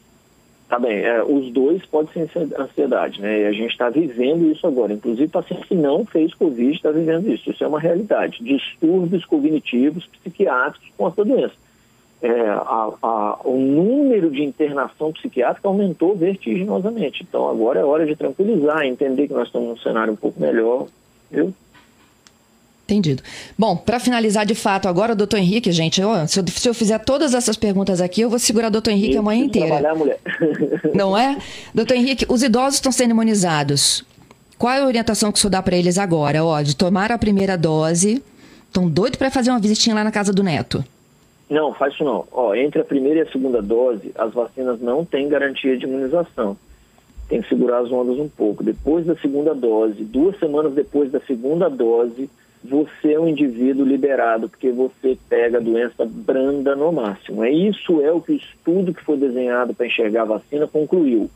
Tá 0.68 0.78
bem, 0.78 0.98
é, 0.98 1.22
os 1.22 1.52
dois 1.52 1.84
podem 1.86 2.28
ser 2.28 2.48
ansiedade, 2.58 3.20
né? 3.20 3.42
E 3.42 3.46
a 3.46 3.52
gente 3.52 3.70
está 3.70 3.88
vivendo 3.90 4.50
isso 4.50 4.66
agora. 4.66 4.92
Inclusive, 4.92 5.28
paciente 5.28 5.66
que 5.66 5.74
não 5.74 6.04
fez 6.04 6.32
Covid 6.34 6.76
está 6.76 6.90
vivendo 6.92 7.28
isso. 7.32 7.50
Isso 7.50 7.64
é 7.64 7.66
uma 7.66 7.80
realidade. 7.80 8.42
Distúrbios 8.42 9.24
cognitivos 9.24 10.06
psiquiátricos 10.06 10.88
com 10.96 11.08
essa 11.08 11.24
doença. 11.24 11.54
É, 12.22 12.30
a, 12.30 12.92
a, 13.02 13.40
o 13.44 13.58
número 13.58 14.30
de 14.30 14.42
internação 14.42 15.12
psiquiátrica 15.12 15.68
aumentou 15.68 16.16
vertiginosamente. 16.16 17.22
Então, 17.22 17.48
agora 17.48 17.80
é 17.80 17.84
hora 17.84 18.06
de 18.06 18.16
tranquilizar, 18.16 18.84
entender 18.84 19.28
que 19.28 19.34
nós 19.34 19.48
estamos 19.48 19.68
num 19.68 19.76
cenário 19.76 20.14
um 20.14 20.16
pouco 20.16 20.40
melhor, 20.40 20.86
viu? 21.30 21.52
Entendido. 22.84 23.20
Bom, 23.58 23.76
para 23.76 23.98
finalizar 23.98 24.46
de 24.46 24.54
fato 24.54 24.86
agora, 24.86 25.12
doutor 25.12 25.38
Henrique, 25.38 25.72
gente, 25.72 26.00
eu, 26.00 26.08
se, 26.28 26.38
eu, 26.38 26.44
se, 26.46 26.68
eu, 26.68 26.72
fizer 26.72 26.98
todas 27.00 27.34
essas 27.34 27.56
perguntas 27.56 28.00
aqui, 28.00 28.20
eu 28.20 28.30
vou 28.30 28.38
segurar 28.38 28.68
o 28.68 28.70
doutor 28.70 28.92
Henrique 28.92 29.10
Isso, 29.10 29.18
a 29.18 29.22
manhã 29.22 29.44
inteira. 29.44 29.68
Trabalhar, 29.68 29.94
mulher. 29.96 30.20
Não 30.94 31.18
é? 31.18 31.36
Doutor 31.74 31.94
Henrique, 31.94 32.24
os 32.28 32.44
idosos 32.44 32.76
estão 32.76 32.92
sendo 32.92 33.10
imunizados. 33.10 34.04
Qual 34.56 34.72
é 34.72 34.80
a 34.80 34.86
orientação 34.86 35.32
que 35.32 35.38
o 35.38 35.40
senhor 35.40 35.50
dá 35.50 35.60
para 35.60 35.76
eles 35.76 35.98
agora? 35.98 36.44
Ó, 36.44 36.62
de 36.62 36.76
tomar 36.76 37.10
a 37.10 37.18
primeira 37.18 37.58
dose. 37.58 38.22
Estão 38.68 38.88
doidos 38.88 39.18
para 39.18 39.30
fazer 39.32 39.50
uma 39.50 39.58
visitinha 39.58 39.94
lá 39.94 40.04
na 40.04 40.12
casa 40.12 40.32
do 40.32 40.44
neto. 40.44 40.84
Não, 41.48 41.72
faz 41.72 41.94
isso 41.94 42.04
não. 42.04 42.26
Ó, 42.32 42.54
entre 42.54 42.80
a 42.80 42.84
primeira 42.84 43.20
e 43.20 43.22
a 43.22 43.30
segunda 43.30 43.62
dose, 43.62 44.12
as 44.16 44.32
vacinas 44.32 44.80
não 44.80 45.04
têm 45.04 45.28
garantia 45.28 45.76
de 45.76 45.84
imunização. 45.84 46.56
Tem 47.28 47.40
que 47.40 47.48
segurar 47.48 47.78
as 47.78 47.90
ondas 47.90 48.18
um 48.18 48.28
pouco. 48.28 48.64
Depois 48.64 49.06
da 49.06 49.16
segunda 49.16 49.54
dose, 49.54 50.04
duas 50.04 50.38
semanas 50.38 50.74
depois 50.74 51.10
da 51.10 51.20
segunda 51.20 51.68
dose, 51.68 52.28
você 52.64 53.12
é 53.12 53.20
um 53.20 53.28
indivíduo 53.28 53.86
liberado, 53.86 54.48
porque 54.48 54.70
você 54.70 55.16
pega 55.28 55.58
a 55.58 55.60
doença 55.60 56.04
branda 56.04 56.74
no 56.74 56.90
máximo. 56.92 57.44
É 57.44 57.50
isso 57.50 58.00
é 58.00 58.10
o 58.10 58.20
que 58.20 58.32
o 58.32 58.36
estudo 58.36 58.92
que 58.92 59.04
foi 59.04 59.16
desenhado 59.16 59.72
para 59.72 59.86
enxergar 59.86 60.22
a 60.22 60.26
vacina 60.26 60.66
concluiu. 60.66 61.30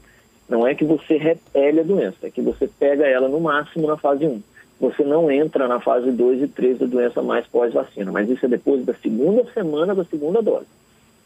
Não 0.49 0.66
é 0.66 0.75
que 0.75 0.85
você 0.85 1.16
repele 1.16 1.81
a 1.81 1.85
doença, 1.85 2.27
é 2.27 2.31
que 2.31 2.42
você 2.42 2.68
pega 2.68 3.07
ela 3.07 3.29
no 3.29 3.40
máximo 3.40 3.87
na 3.87 3.96
fase 3.96 4.27
1. 4.27 4.42
Você 4.81 5.05
não 5.05 5.31
entra 5.31 5.69
na 5.69 5.79
fase 5.79 6.11
2 6.11 6.43
e 6.43 6.49
3 6.49 6.79
da 6.79 6.87
doença 6.87 7.23
mais 7.23 7.47
pós-vacina, 7.47 8.11
mas 8.11 8.31
isso 8.31 8.47
é 8.47 8.49
depois 8.49 8.85
da 8.85 8.95
segunda 8.95 9.45
semana 9.53 9.95
da 9.95 10.05
segunda 10.05 10.40
dose. 10.40 10.66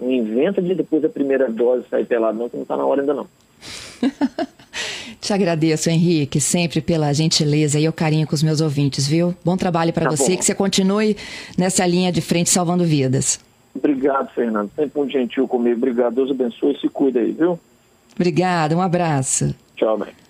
Não 0.01 0.11
inventa 0.11 0.61
de 0.61 0.75
depois 0.75 1.03
da 1.03 1.09
primeira 1.09 1.49
dose 1.49 1.85
sair 1.89 2.05
pelado, 2.05 2.37
não, 2.37 2.49
que 2.49 2.57
não 2.57 2.65
está 2.65 2.77
na 2.77 2.85
hora 2.85 3.03
ainda 3.03 3.15
não. 3.15 3.29
Te 5.21 5.33
agradeço, 5.33 5.89
Henrique, 5.89 6.41
sempre 6.41 6.81
pela 6.81 7.13
gentileza 7.13 7.79
e 7.79 7.89
o 7.89 7.93
carinho 7.93 8.27
com 8.27 8.35
os 8.35 8.43
meus 8.43 8.61
ouvintes, 8.61 9.07
viu? 9.07 9.35
Bom 9.45 9.57
trabalho 9.57 9.93
para 9.93 10.05
tá 10.05 10.11
você, 10.11 10.33
bom. 10.33 10.39
que 10.39 10.45
você 10.45 10.55
continue 10.55 11.17
nessa 11.57 11.87
linha 11.87 12.13
de 12.13 12.21
frente 12.21 12.51
salvando 12.51 12.85
vidas. 12.85 13.41
Obrigado, 13.75 14.31
Fernando. 14.35 14.71
Sempre 14.77 14.99
muito 14.99 15.13
gentil 15.13 15.49
comigo. 15.49 15.77
Obrigado. 15.77 16.15
Deus 16.15 16.31
abençoe 16.31 16.75
e 16.75 16.81
se 16.81 16.89
cuida 16.89 17.21
aí, 17.21 17.33
viu? 17.33 17.59
Obrigada, 18.15 18.77
um 18.77 18.83
abraço. 18.83 19.55
Tchau, 19.77 19.97
mãe. 19.99 20.24